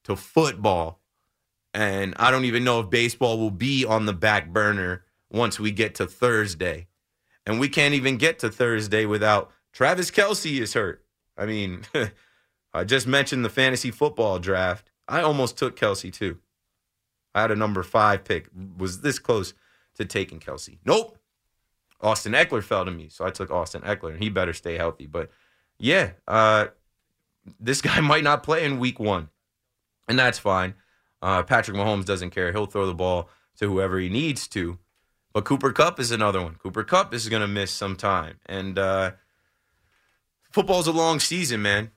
to 0.05 0.15
football. 0.15 1.01
And 1.73 2.13
I 2.17 2.31
don't 2.31 2.45
even 2.45 2.63
know 2.63 2.81
if 2.81 2.89
baseball 2.89 3.37
will 3.37 3.51
be 3.51 3.85
on 3.85 4.05
the 4.05 4.13
back 4.13 4.49
burner 4.49 5.04
once 5.35 5.59
we 5.59 5.71
get 5.71 5.93
to 5.95 6.07
Thursday. 6.07 6.87
And 7.45 7.59
we 7.59 7.69
can't 7.69 7.93
even 7.93 8.17
get 8.17 8.39
to 8.39 8.49
Thursday 8.49 9.05
without 9.05 9.51
Travis 9.71 10.09
Kelce 10.09 10.59
is 10.59 10.73
hurt. 10.73 11.03
I 11.37 11.45
mean, 11.45 11.83
I 12.73 12.83
just 12.85 13.05
mentioned 13.05 13.45
the 13.45 13.49
fantasy 13.49 13.91
football 13.91 14.39
draft. 14.39 14.89
I 15.07 15.21
almost 15.21 15.57
took 15.57 15.77
Kelce 15.77 16.11
too. 16.11 16.39
I 17.35 17.41
had 17.41 17.51
a 17.51 17.55
number 17.55 17.83
five 17.83 18.23
pick, 18.23 18.49
was 18.77 19.01
this 19.01 19.19
close 19.19 19.53
to 19.95 20.05
taking 20.05 20.39
Kelce. 20.39 20.79
Nope. 20.85 21.19
Austin 22.01 22.33
Ekeler 22.33 22.63
fell 22.63 22.85
to 22.85 22.91
me, 22.91 23.09
so 23.09 23.25
I 23.25 23.29
took 23.29 23.51
Austin 23.51 23.81
Ekeler, 23.81 24.13
and 24.13 24.23
he 24.23 24.29
better 24.29 24.53
stay 24.53 24.77
healthy. 24.77 25.05
But 25.05 25.29
yeah, 25.77 26.11
uh, 26.27 26.67
this 27.59 27.81
guy 27.89 27.99
might 27.99 28.23
not 28.23 28.43
play 28.43 28.63
in 28.65 28.79
week 28.79 28.99
one, 28.99 29.29
and 30.07 30.17
that's 30.17 30.39
fine. 30.39 30.75
Uh, 31.21 31.43
Patrick 31.43 31.77
Mahomes 31.77 32.05
doesn't 32.05 32.31
care. 32.31 32.51
He'll 32.51 32.65
throw 32.65 32.85
the 32.85 32.93
ball 32.93 33.29
to 33.57 33.67
whoever 33.67 33.99
he 33.99 34.09
needs 34.09 34.47
to. 34.49 34.77
But 35.35 35.43
Cooper 35.43 35.73
Kupp 35.73 35.99
is 35.99 36.11
another 36.11 36.41
one. 36.41 36.55
Cooper 36.55 36.85
Kupp 36.85 37.13
is 37.13 37.27
going 37.27 37.41
to 37.41 37.47
miss 37.47 37.69
some 37.69 37.97
time. 37.97 38.39
And 38.45 38.79
uh, 38.79 39.11
football's 40.49 40.87
a 40.87 40.93
long 40.93 41.19
season, 41.19 41.61
man. 41.61 41.91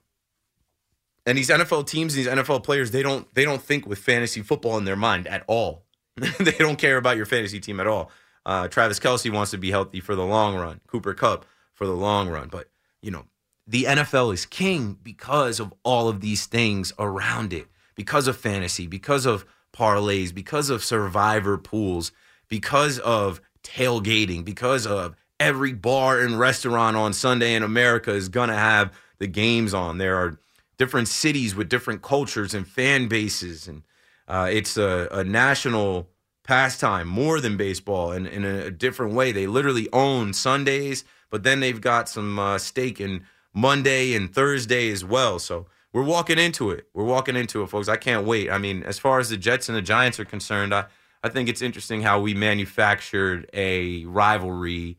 And 1.25 1.37
these 1.37 1.49
NFL 1.49 1.87
teams, 1.87 2.15
these 2.15 2.27
NFL 2.27 2.65
players, 2.65 2.91
they 2.91 3.01
don't 3.01 3.33
they 3.33 3.45
don't 3.45 3.61
think 3.61 3.87
with 3.87 3.97
fantasy 3.97 4.41
football 4.41 4.77
in 4.77 4.83
their 4.83 4.97
mind 4.97 5.25
at 5.25 5.45
all. 5.47 5.85
they 6.17 6.51
don't 6.51 6.77
care 6.77 6.97
about 6.97 7.15
your 7.15 7.25
fantasy 7.25 7.61
team 7.61 7.79
at 7.79 7.87
all. 7.87 8.11
Uh, 8.45 8.67
Travis 8.67 8.99
Kelce 8.99 9.31
wants 9.31 9.51
to 9.51 9.57
be 9.57 9.71
healthy 9.71 10.01
for 10.01 10.15
the 10.15 10.25
long 10.25 10.57
run. 10.57 10.81
Cooper 10.87 11.13
Kupp 11.13 11.45
for 11.71 11.87
the 11.87 11.95
long 11.95 12.27
run. 12.27 12.49
But 12.49 12.69
you 13.01 13.09
know, 13.09 13.23
the 13.65 13.85
NFL 13.85 14.33
is 14.33 14.45
king 14.45 14.97
because 15.01 15.61
of 15.61 15.73
all 15.83 16.09
of 16.09 16.19
these 16.19 16.45
things 16.45 16.91
around 16.99 17.53
it. 17.53 17.67
Because 17.95 18.27
of 18.27 18.35
fantasy, 18.35 18.85
because 18.85 19.25
of 19.25 19.45
parlays, 19.71 20.33
because 20.33 20.69
of 20.69 20.83
survivor 20.83 21.57
pools, 21.57 22.11
because 22.49 22.99
of 22.99 23.39
tailgating, 23.63 24.43
because 24.43 24.85
of 24.85 25.15
every 25.39 25.73
bar 25.73 26.19
and 26.19 26.37
restaurant 26.37 26.97
on 26.97 27.13
Sunday 27.13 27.55
in 27.55 27.63
America 27.63 28.11
is 28.11 28.29
going 28.29 28.49
to 28.49 28.55
have 28.55 28.93
the 29.19 29.27
games 29.27 29.73
on. 29.73 29.97
There 29.97 30.17
are 30.17 30.39
different 30.77 31.07
cities 31.07 31.55
with 31.55 31.69
different 31.69 32.01
cultures 32.01 32.53
and 32.53 32.67
fan 32.67 33.07
bases, 33.07 33.67
and 33.67 33.83
uh, 34.27 34.49
it's 34.51 34.77
a, 34.77 35.07
a 35.11 35.23
national 35.23 36.09
pastime 36.43 37.07
more 37.07 37.39
than 37.39 37.57
baseball 37.57 38.11
in, 38.11 38.25
in 38.25 38.43
a, 38.43 38.71
different 38.71 39.13
way. 39.13 39.31
They 39.31 39.45
literally 39.45 39.87
own 39.93 40.33
Sundays, 40.33 41.03
but 41.29 41.43
then 41.43 41.59
they've 41.59 41.79
got 41.79 42.09
some 42.09 42.39
uh, 42.39 42.57
stake 42.57 42.99
in 42.99 43.23
Monday 43.53 44.15
and 44.15 44.33
Thursday 44.33 44.89
as 44.89 45.05
well. 45.05 45.37
So 45.37 45.67
we're 45.93 46.03
walking 46.03 46.39
into 46.39 46.71
it. 46.71 46.87
We're 46.93 47.03
walking 47.03 47.35
into 47.35 47.61
it, 47.61 47.67
folks. 47.67 47.87
I 47.87 47.97
can't 47.97 48.25
wait. 48.25 48.49
I 48.49 48.57
mean, 48.57 48.83
as 48.83 48.97
far 48.97 49.19
as 49.19 49.29
the 49.29 49.37
Jets 49.37 49.69
and 49.69 49.77
the 49.77 49.81
Giants 49.81 50.19
are 50.19 50.25
concerned, 50.25 50.73
I, 50.73 50.85
I 51.23 51.29
think 51.29 51.49
it's 51.49 51.61
interesting 51.61 52.01
how 52.01 52.21
we 52.21 52.33
manufactured 52.33 53.49
a 53.53 54.05
rivalry 54.05 54.97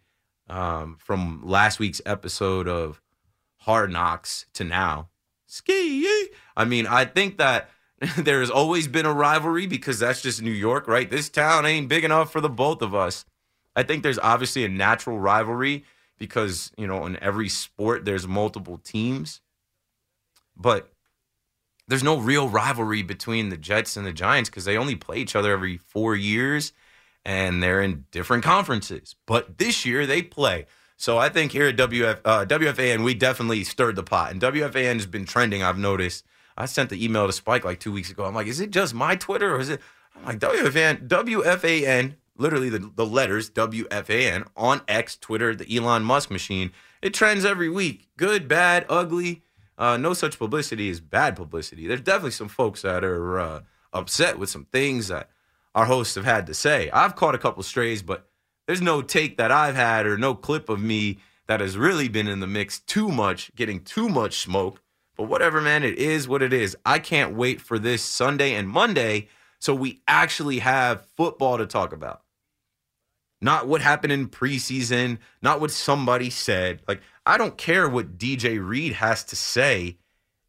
um, 0.48 0.96
from 0.98 1.42
last 1.44 1.78
week's 1.78 2.02
episode 2.04 2.68
of 2.68 3.00
Hard 3.58 3.90
Knocks 3.90 4.46
to 4.54 4.64
now. 4.64 5.08
Ski. 5.46 6.28
I 6.56 6.64
mean, 6.64 6.86
I 6.86 7.04
think 7.04 7.38
that 7.38 7.70
there 8.18 8.40
has 8.40 8.50
always 8.50 8.86
been 8.86 9.06
a 9.06 9.12
rivalry 9.12 9.66
because 9.66 9.98
that's 9.98 10.22
just 10.22 10.42
New 10.42 10.50
York, 10.50 10.86
right? 10.86 11.10
This 11.10 11.28
town 11.28 11.66
ain't 11.66 11.88
big 11.88 12.04
enough 12.04 12.32
for 12.32 12.40
the 12.40 12.48
both 12.48 12.82
of 12.82 12.94
us. 12.94 13.24
I 13.74 13.82
think 13.82 14.02
there's 14.02 14.18
obviously 14.18 14.64
a 14.64 14.68
natural 14.68 15.18
rivalry 15.18 15.84
because, 16.18 16.70
you 16.76 16.86
know, 16.86 17.06
in 17.06 17.16
every 17.22 17.48
sport 17.48 18.04
there's 18.04 18.26
multiple 18.26 18.78
teams. 18.78 19.40
But 20.56 20.92
there's 21.90 22.04
no 22.04 22.18
real 22.18 22.48
rivalry 22.48 23.02
between 23.02 23.48
the 23.48 23.56
Jets 23.56 23.96
and 23.96 24.06
the 24.06 24.12
Giants 24.12 24.48
because 24.48 24.64
they 24.64 24.76
only 24.76 24.94
play 24.94 25.16
each 25.16 25.34
other 25.34 25.52
every 25.52 25.76
four 25.76 26.14
years 26.14 26.72
and 27.24 27.60
they're 27.60 27.82
in 27.82 28.04
different 28.12 28.44
conferences. 28.44 29.16
But 29.26 29.58
this 29.58 29.84
year 29.84 30.06
they 30.06 30.22
play. 30.22 30.66
So 30.96 31.18
I 31.18 31.28
think 31.28 31.50
here 31.50 31.66
at 31.66 31.76
WF, 31.76 32.20
uh, 32.24 32.44
WFAN, 32.44 33.02
we 33.02 33.14
definitely 33.14 33.64
stirred 33.64 33.96
the 33.96 34.04
pot. 34.04 34.30
And 34.30 34.40
WFAN 34.40 34.94
has 34.94 35.06
been 35.06 35.24
trending, 35.24 35.64
I've 35.64 35.78
noticed. 35.78 36.24
I 36.56 36.66
sent 36.66 36.90
the 36.90 37.04
email 37.04 37.26
to 37.26 37.32
Spike 37.32 37.64
like 37.64 37.80
two 37.80 37.90
weeks 37.90 38.10
ago. 38.10 38.24
I'm 38.24 38.34
like, 38.34 38.46
is 38.46 38.60
it 38.60 38.70
just 38.70 38.94
my 38.94 39.16
Twitter 39.16 39.56
or 39.56 39.58
is 39.58 39.70
it? 39.70 39.80
I'm 40.14 40.26
like, 40.26 40.38
WFAN, 40.38 41.08
WFAN, 41.08 42.14
literally 42.36 42.68
the, 42.68 42.90
the 42.94 43.06
letters 43.06 43.50
WFAN 43.50 44.46
on 44.56 44.82
X, 44.86 45.16
Twitter, 45.16 45.56
the 45.56 45.76
Elon 45.76 46.04
Musk 46.04 46.30
machine. 46.30 46.70
It 47.02 47.14
trends 47.14 47.44
every 47.44 47.68
week. 47.68 48.06
Good, 48.16 48.46
bad, 48.46 48.86
ugly. 48.88 49.42
Uh, 49.80 49.96
no 49.96 50.12
such 50.12 50.38
publicity 50.38 50.90
is 50.90 51.00
bad 51.00 51.34
publicity. 51.34 51.86
There's 51.86 52.02
definitely 52.02 52.32
some 52.32 52.48
folks 52.48 52.82
that 52.82 53.02
are 53.02 53.40
uh, 53.40 53.60
upset 53.94 54.38
with 54.38 54.50
some 54.50 54.66
things 54.66 55.08
that 55.08 55.30
our 55.74 55.86
hosts 55.86 56.16
have 56.16 56.26
had 56.26 56.46
to 56.48 56.54
say. 56.54 56.90
I've 56.90 57.16
caught 57.16 57.34
a 57.34 57.38
couple 57.38 57.62
strays, 57.62 58.02
but 58.02 58.28
there's 58.66 58.82
no 58.82 59.00
take 59.00 59.38
that 59.38 59.50
I've 59.50 59.76
had 59.76 60.04
or 60.04 60.18
no 60.18 60.34
clip 60.34 60.68
of 60.68 60.82
me 60.82 61.18
that 61.46 61.60
has 61.60 61.78
really 61.78 62.08
been 62.08 62.28
in 62.28 62.40
the 62.40 62.46
mix 62.46 62.80
too 62.80 63.08
much, 63.08 63.50
getting 63.56 63.82
too 63.82 64.10
much 64.10 64.34
smoke. 64.34 64.82
But 65.16 65.28
whatever, 65.28 65.62
man, 65.62 65.82
it 65.82 65.98
is 65.98 66.28
what 66.28 66.42
it 66.42 66.52
is. 66.52 66.76
I 66.84 66.98
can't 66.98 67.34
wait 67.34 67.60
for 67.62 67.78
this 67.78 68.02
Sunday 68.02 68.54
and 68.54 68.68
Monday 68.68 69.28
so 69.60 69.74
we 69.74 70.02
actually 70.06 70.58
have 70.58 71.06
football 71.16 71.58
to 71.58 71.66
talk 71.66 71.92
about. 71.92 72.22
Not 73.40 73.66
what 73.66 73.80
happened 73.80 74.12
in 74.12 74.28
preseason, 74.28 75.18
not 75.40 75.60
what 75.60 75.70
somebody 75.70 76.28
said. 76.28 76.82
Like, 76.86 77.00
I 77.26 77.38
don't 77.38 77.56
care 77.58 77.88
what 77.88 78.18
DJ 78.18 78.64
Reed 78.64 78.94
has 78.94 79.24
to 79.24 79.36
say 79.36 79.98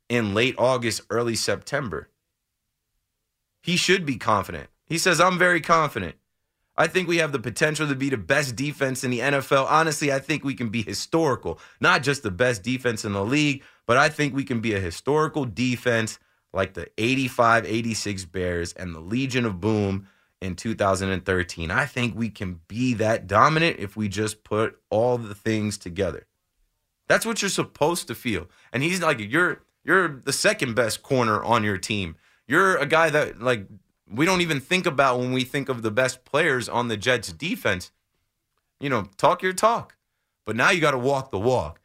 in 0.10 0.34
late 0.34 0.56
August, 0.58 1.02
early 1.10 1.36
September. 1.36 2.10
He 3.62 3.78
should 3.78 4.06
be 4.06 4.18
confident. 4.18 4.70
He 4.86 4.98
says, 4.98 5.22
I'm 5.22 5.38
very 5.38 5.62
confident. 5.62 6.16
I 6.78 6.88
think 6.88 7.08
we 7.08 7.18
have 7.18 7.32
the 7.32 7.40
potential 7.40 7.88
to 7.88 7.96
be 7.96 8.10
the 8.10 8.18
best 8.18 8.56
defense 8.56 9.04
in 9.04 9.12
the 9.12 9.20
NFL. 9.20 9.68
Honestly, 9.70 10.12
I 10.12 10.20
think 10.20 10.44
we 10.44 10.56
can 10.56 10.70
be 10.70 10.82
historical. 10.82 11.60
Not 11.80 12.02
just 12.02 12.24
the 12.24 12.32
best 12.32 12.64
defense 12.64 13.06
in 13.06 13.14
the 13.14 13.24
league, 13.24 13.64
but 13.86 13.98
I 13.98 14.10
think 14.10 14.34
we 14.34 14.44
can 14.44 14.62
be 14.62 14.74
a 14.74 14.80
historical 14.80 15.46
defense 15.46 16.18
like 16.54 16.74
the 16.74 16.90
85 16.98 17.66
86 17.66 18.26
Bears 18.26 18.74
and 18.74 18.96
the 18.96 19.00
Legion 19.00 19.46
of 19.46 19.62
Boom 19.62 20.08
in 20.42 20.56
2013. 20.56 21.72
I 21.72 21.86
think 21.86 22.18
we 22.18 22.30
can 22.30 22.62
be 22.68 22.96
that 22.96 23.28
dominant 23.28 23.78
if 23.80 23.96
we 23.96 24.08
just 24.08 24.44
put 24.44 24.80
all 24.90 25.18
the 25.18 25.36
things 25.36 25.78
together. 25.78 26.26
That's 27.12 27.26
what 27.26 27.42
you're 27.42 27.50
supposed 27.50 28.08
to 28.08 28.16
feel. 28.16 28.48
And 28.72 28.84
he's 28.84 29.02
like, 29.02 29.20
you're 29.20 29.64
you're 29.84 30.08
the 30.08 30.32
second 30.32 30.76
best 30.76 31.04
corner 31.04 31.44
on 31.44 31.62
your 31.62 31.78
team. 31.78 32.16
You're 32.48 32.78
a 32.78 32.86
guy 32.86 33.10
that 33.10 33.42
like 33.42 33.68
we 34.10 34.26
don't 34.26 34.40
even 34.40 34.62
think 34.62 34.86
about 34.86 35.20
when 35.20 35.34
we 35.34 35.44
think 35.44 35.68
of 35.68 35.82
the 35.82 35.92
best 35.92 36.24
players 36.24 36.70
on 36.70 36.88
the 36.88 36.96
Jets 36.96 37.34
defense. 37.34 37.92
You 38.80 38.90
know, 38.90 39.10
talk 39.18 39.44
your 39.44 39.52
talk. 39.52 39.98
But 40.46 40.56
now 40.56 40.70
you 40.70 40.80
got 40.80 40.92
to 40.92 40.98
walk 40.98 41.32
the 41.32 41.40
walk. 41.40 41.82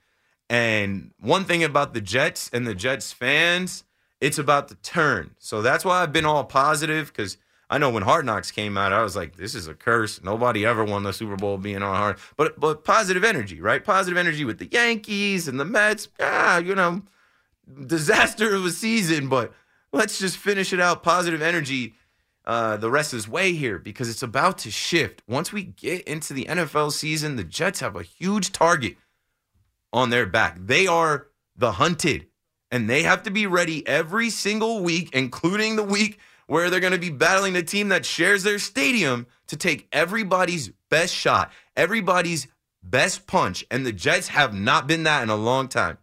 And 0.48 1.10
one 1.18 1.42
thing 1.42 1.64
about 1.64 1.92
the 1.92 2.00
Jets 2.00 2.48
and 2.52 2.64
the 2.64 2.74
Jets 2.76 3.12
fans, 3.12 3.82
it's 4.20 4.38
about 4.38 4.68
the 4.68 4.76
turn. 4.76 5.34
So 5.40 5.60
that's 5.60 5.84
why 5.84 6.04
I've 6.04 6.12
been 6.12 6.24
all 6.24 6.44
positive 6.44 7.08
because 7.08 7.36
I 7.68 7.78
know 7.78 7.90
when 7.90 8.04
Hard 8.04 8.24
Knocks 8.24 8.50
came 8.50 8.78
out, 8.78 8.92
I 8.92 9.02
was 9.02 9.16
like, 9.16 9.36
this 9.36 9.54
is 9.54 9.66
a 9.66 9.74
curse. 9.74 10.22
Nobody 10.22 10.64
ever 10.64 10.84
won 10.84 11.02
the 11.02 11.12
Super 11.12 11.36
Bowl 11.36 11.58
being 11.58 11.82
on 11.82 11.96
hard. 11.96 12.18
But 12.36 12.60
but 12.60 12.84
positive 12.84 13.24
energy, 13.24 13.60
right? 13.60 13.84
Positive 13.84 14.16
energy 14.16 14.44
with 14.44 14.58
the 14.58 14.68
Yankees 14.70 15.48
and 15.48 15.58
the 15.58 15.64
Mets. 15.64 16.08
Ah, 16.20 16.58
you 16.58 16.74
know, 16.74 17.02
disaster 17.86 18.54
of 18.54 18.64
a 18.64 18.70
season, 18.70 19.28
but 19.28 19.52
let's 19.92 20.18
just 20.18 20.36
finish 20.36 20.72
it 20.72 20.80
out. 20.80 21.02
Positive 21.02 21.42
energy 21.42 21.94
uh, 22.46 22.76
the 22.76 22.90
rest 22.90 23.12
is 23.12 23.28
way 23.28 23.52
here 23.52 23.78
because 23.78 24.08
it's 24.08 24.22
about 24.22 24.58
to 24.58 24.70
shift. 24.70 25.22
Once 25.26 25.52
we 25.52 25.64
get 25.64 26.02
into 26.02 26.32
the 26.32 26.44
NFL 26.44 26.92
season, 26.92 27.34
the 27.34 27.44
Jets 27.44 27.80
have 27.80 27.96
a 27.96 28.02
huge 28.02 28.52
target 28.52 28.96
on 29.92 30.10
their 30.10 30.26
back. 30.26 30.56
They 30.60 30.86
are 30.86 31.26
the 31.56 31.72
hunted, 31.72 32.28
and 32.70 32.88
they 32.88 33.02
have 33.02 33.24
to 33.24 33.30
be 33.30 33.46
ready 33.46 33.86
every 33.88 34.30
single 34.30 34.82
week, 34.82 35.10
including 35.12 35.74
the 35.74 35.82
week 35.82 36.20
where 36.46 36.70
they're 36.70 36.80
going 36.80 36.92
to 36.92 36.98
be 36.98 37.10
battling 37.10 37.52
the 37.52 37.62
team 37.62 37.88
that 37.88 38.06
shares 38.06 38.42
their 38.42 38.58
stadium 38.58 39.26
to 39.48 39.56
take 39.56 39.88
everybody's 39.92 40.70
best 40.90 41.14
shot, 41.14 41.52
everybody's 41.76 42.46
best 42.82 43.26
punch. 43.26 43.64
And 43.70 43.84
the 43.84 43.92
Jets 43.92 44.28
have 44.28 44.54
not 44.54 44.86
been 44.86 45.02
that 45.04 45.22
in 45.22 45.30
a 45.30 45.36
long 45.36 45.68
time. 45.68 45.98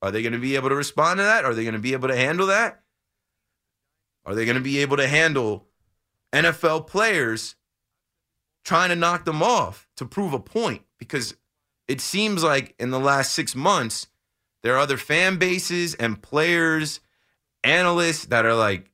Are 0.00 0.10
they 0.10 0.22
going 0.22 0.32
to 0.32 0.38
be 0.38 0.54
able 0.54 0.68
to 0.68 0.76
respond 0.76 1.18
to 1.18 1.24
that? 1.24 1.44
Are 1.44 1.54
they 1.54 1.64
going 1.64 1.74
to 1.74 1.80
be 1.80 1.92
able 1.92 2.08
to 2.08 2.16
handle 2.16 2.46
that? 2.46 2.80
Are 4.24 4.34
they 4.34 4.44
going 4.44 4.56
to 4.56 4.62
be 4.62 4.78
able 4.78 4.96
to 4.98 5.08
handle 5.08 5.66
NFL 6.32 6.86
players 6.86 7.56
trying 8.64 8.90
to 8.90 8.96
knock 8.96 9.24
them 9.24 9.42
off 9.42 9.88
to 9.96 10.06
prove 10.06 10.32
a 10.32 10.38
point? 10.38 10.82
Because 10.98 11.34
it 11.88 12.00
seems 12.00 12.44
like 12.44 12.74
in 12.78 12.90
the 12.90 13.00
last 13.00 13.32
six 13.32 13.54
months, 13.54 14.06
there 14.62 14.74
are 14.74 14.78
other 14.78 14.96
fan 14.96 15.36
bases 15.36 15.94
and 15.94 16.20
players, 16.20 17.00
analysts 17.64 18.26
that 18.26 18.44
are 18.44 18.54
like, 18.54 18.90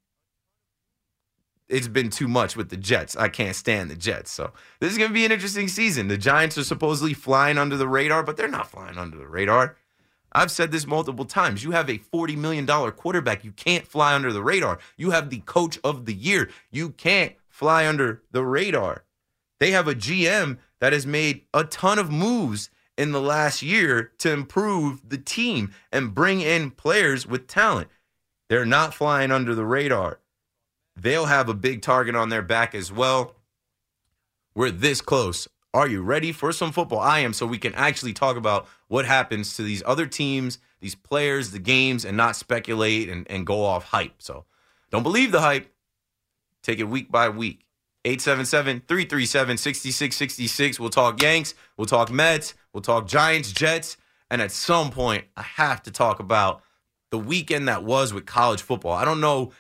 it's 1.68 1.88
been 1.88 2.10
too 2.10 2.28
much 2.28 2.56
with 2.56 2.68
the 2.68 2.76
Jets. 2.76 3.16
I 3.16 3.28
can't 3.28 3.56
stand 3.56 3.90
the 3.90 3.96
Jets. 3.96 4.30
So 4.30 4.52
this 4.80 4.92
is 4.92 4.98
going 4.98 5.10
to 5.10 5.14
be 5.14 5.24
an 5.24 5.32
interesting 5.32 5.68
season. 5.68 6.08
The 6.08 6.18
Giants 6.18 6.58
are 6.58 6.64
supposedly 6.64 7.14
flying 7.14 7.58
under 7.58 7.76
the 7.76 7.88
radar, 7.88 8.22
but 8.22 8.36
they're 8.36 8.48
not 8.48 8.70
flying 8.70 8.98
under 8.98 9.16
the 9.16 9.26
radar. 9.26 9.76
I've 10.32 10.50
said 10.50 10.72
this 10.72 10.86
multiple 10.86 11.24
times. 11.24 11.62
You 11.62 11.70
have 11.70 11.88
a 11.88 11.98
$40 11.98 12.36
million 12.36 12.66
quarterback. 12.66 13.44
You 13.44 13.52
can't 13.52 13.86
fly 13.86 14.14
under 14.14 14.32
the 14.32 14.42
radar. 14.42 14.78
You 14.96 15.12
have 15.12 15.30
the 15.30 15.40
coach 15.40 15.78
of 15.84 16.06
the 16.06 16.14
year. 16.14 16.50
You 16.70 16.90
can't 16.90 17.34
fly 17.48 17.86
under 17.86 18.22
the 18.32 18.44
radar. 18.44 19.04
They 19.60 19.70
have 19.70 19.86
a 19.86 19.94
GM 19.94 20.58
that 20.80 20.92
has 20.92 21.06
made 21.06 21.42
a 21.54 21.64
ton 21.64 21.98
of 21.98 22.10
moves 22.10 22.68
in 22.98 23.12
the 23.12 23.20
last 23.20 23.62
year 23.62 24.12
to 24.18 24.32
improve 24.32 25.08
the 25.08 25.18
team 25.18 25.72
and 25.92 26.14
bring 26.14 26.40
in 26.40 26.72
players 26.72 27.26
with 27.26 27.46
talent. 27.46 27.88
They're 28.48 28.66
not 28.66 28.92
flying 28.92 29.30
under 29.30 29.54
the 29.54 29.64
radar. 29.64 30.20
They'll 30.96 31.26
have 31.26 31.48
a 31.48 31.54
big 31.54 31.82
target 31.82 32.14
on 32.14 32.28
their 32.28 32.42
back 32.42 32.74
as 32.74 32.92
well. 32.92 33.34
We're 34.54 34.70
this 34.70 35.00
close. 35.00 35.48
Are 35.72 35.88
you 35.88 36.02
ready 36.02 36.30
for 36.30 36.52
some 36.52 36.70
football? 36.70 37.00
I 37.00 37.18
am, 37.20 37.32
so 37.32 37.46
we 37.46 37.58
can 37.58 37.74
actually 37.74 38.12
talk 38.12 38.36
about 38.36 38.68
what 38.86 39.04
happens 39.04 39.56
to 39.56 39.62
these 39.62 39.82
other 39.84 40.06
teams, 40.06 40.58
these 40.80 40.94
players, 40.94 41.50
the 41.50 41.58
games, 41.58 42.04
and 42.04 42.16
not 42.16 42.36
speculate 42.36 43.08
and, 43.08 43.28
and 43.28 43.44
go 43.44 43.64
off 43.64 43.84
hype. 43.84 44.22
So 44.22 44.44
don't 44.90 45.02
believe 45.02 45.32
the 45.32 45.40
hype. 45.40 45.72
Take 46.62 46.78
it 46.78 46.84
week 46.84 47.10
by 47.10 47.28
week. 47.28 47.64
877 48.04 48.82
337 48.86 49.56
6666. 49.56 50.78
We'll 50.78 50.90
talk 50.90 51.20
Yanks. 51.20 51.54
We'll 51.76 51.86
talk 51.86 52.10
Mets. 52.10 52.54
We'll 52.72 52.82
talk 52.82 53.08
Giants, 53.08 53.50
Jets. 53.50 53.96
And 54.30 54.40
at 54.40 54.52
some 54.52 54.90
point, 54.90 55.24
I 55.36 55.42
have 55.42 55.82
to 55.84 55.90
talk 55.90 56.20
about 56.20 56.62
the 57.10 57.18
weekend 57.18 57.66
that 57.68 57.82
was 57.82 58.12
with 58.12 58.26
college 58.26 58.62
football. 58.62 58.92
I 58.92 59.04
don't 59.04 59.20
know 59.20 59.52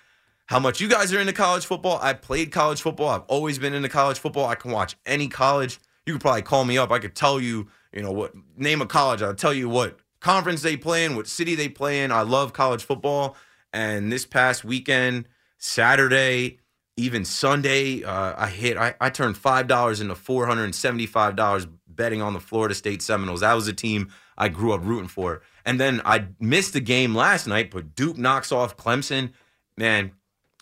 how 0.46 0.58
much 0.58 0.80
you 0.80 0.88
guys 0.88 1.12
are 1.12 1.20
into 1.20 1.32
college 1.32 1.66
football. 1.66 1.98
I 2.02 2.12
played 2.12 2.52
college 2.52 2.82
football. 2.82 3.08
I've 3.08 3.22
always 3.28 3.58
been 3.58 3.74
into 3.74 3.88
college 3.88 4.18
football. 4.18 4.46
I 4.46 4.54
can 4.54 4.70
watch 4.70 4.96
any 5.06 5.28
college. 5.28 5.80
You 6.06 6.12
could 6.14 6.22
probably 6.22 6.42
call 6.42 6.64
me 6.64 6.76
up. 6.76 6.90
I 6.90 6.98
could 6.98 7.14
tell 7.14 7.40
you, 7.40 7.68
you 7.92 8.02
know, 8.02 8.12
what 8.12 8.34
name 8.56 8.82
of 8.82 8.88
college. 8.88 9.22
I'll 9.22 9.34
tell 9.34 9.54
you 9.54 9.68
what 9.68 9.98
conference 10.20 10.62
they 10.62 10.76
play 10.76 11.04
in, 11.04 11.16
what 11.16 11.26
city 11.26 11.54
they 11.54 11.68
play 11.68 12.02
in. 12.02 12.12
I 12.12 12.22
love 12.22 12.52
college 12.52 12.84
football. 12.84 13.36
And 13.72 14.12
this 14.12 14.26
past 14.26 14.64
weekend, 14.64 15.26
Saturday, 15.58 16.58
even 16.96 17.24
Sunday, 17.24 18.04
uh, 18.04 18.34
I 18.36 18.48
hit. 18.48 18.76
I, 18.76 18.94
I 19.00 19.10
turned 19.10 19.36
five 19.36 19.66
dollars 19.66 20.00
into 20.00 20.14
four 20.14 20.46
hundred 20.46 20.64
and 20.64 20.74
seventy-five 20.74 21.36
dollars 21.36 21.66
betting 21.88 22.20
on 22.22 22.34
the 22.34 22.40
Florida 22.40 22.74
State 22.74 23.02
Seminoles. 23.02 23.40
That 23.40 23.54
was 23.54 23.66
a 23.66 23.72
team 23.72 24.12
I 24.36 24.48
grew 24.48 24.72
up 24.72 24.84
rooting 24.84 25.08
for. 25.08 25.42
And 25.64 25.80
then 25.80 26.02
I 26.04 26.26
missed 26.38 26.74
the 26.74 26.80
game 26.80 27.14
last 27.14 27.46
night, 27.46 27.70
but 27.70 27.94
Duke 27.94 28.18
knocks 28.18 28.52
off 28.52 28.76
Clemson. 28.76 29.32
Man, 29.76 30.12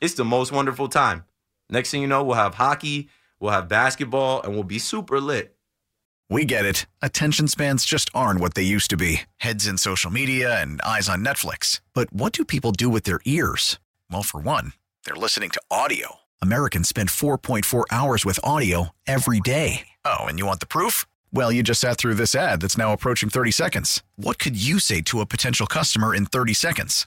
it's 0.03 0.15
the 0.15 0.25
most 0.25 0.53
wonderful 0.53 0.89
time. 0.89 1.25
Next 1.71 1.91
thing 1.91 2.03
you 2.03 2.09
know, 2.09 2.25
we'll 2.25 2.37
have 2.37 2.55
hockey, 2.55 3.09
we'll 3.41 3.53
have 3.53 3.69
basketball, 3.69 4.43
and 4.43 4.53
we'll 4.53 4.65
be 4.65 4.81
super 4.81 5.21
lit. 5.21 5.57
We 6.29 6.45
get 6.45 6.65
it. 6.65 6.87
Attention 7.01 7.47
spans 7.47 7.85
just 7.85 8.11
aren't 8.15 8.41
what 8.41 8.55
they 8.55 8.63
used 8.63 8.91
to 8.91 8.97
be 8.97 9.23
heads 9.37 9.67
in 9.67 9.79
social 9.79 10.11
media 10.11 10.61
and 10.61 10.83
eyes 10.83 11.09
on 11.09 11.25
Netflix. 11.25 11.81
But 11.95 12.13
what 12.13 12.33
do 12.33 12.45
people 12.45 12.73
do 12.73 12.89
with 12.89 13.05
their 13.05 13.21
ears? 13.25 13.79
Well, 14.11 14.23
for 14.23 14.41
one, 14.41 14.73
they're 15.05 15.15
listening 15.15 15.51
to 15.51 15.63
audio. 15.71 16.17
Americans 16.41 16.89
spend 16.89 17.09
4.4 17.09 17.85
hours 17.91 18.25
with 18.25 18.41
audio 18.43 18.89
every 19.07 19.41
day. 19.41 19.89
Oh, 20.05 20.25
and 20.25 20.39
you 20.39 20.47
want 20.47 20.61
the 20.61 20.67
proof? 20.67 21.05
Well, 21.33 21.53
you 21.53 21.63
just 21.63 21.81
sat 21.81 21.99
through 21.99 22.15
this 22.15 22.35
ad 22.35 22.61
that's 22.61 22.79
now 22.79 22.93
approaching 22.93 23.29
30 23.29 23.51
seconds. 23.53 24.03
What 24.17 24.39
could 24.39 24.61
you 24.61 24.79
say 24.79 25.01
to 25.03 25.21
a 25.21 25.27
potential 25.27 25.67
customer 25.67 26.15
in 26.15 26.27
30 26.27 26.55
seconds? 26.55 27.07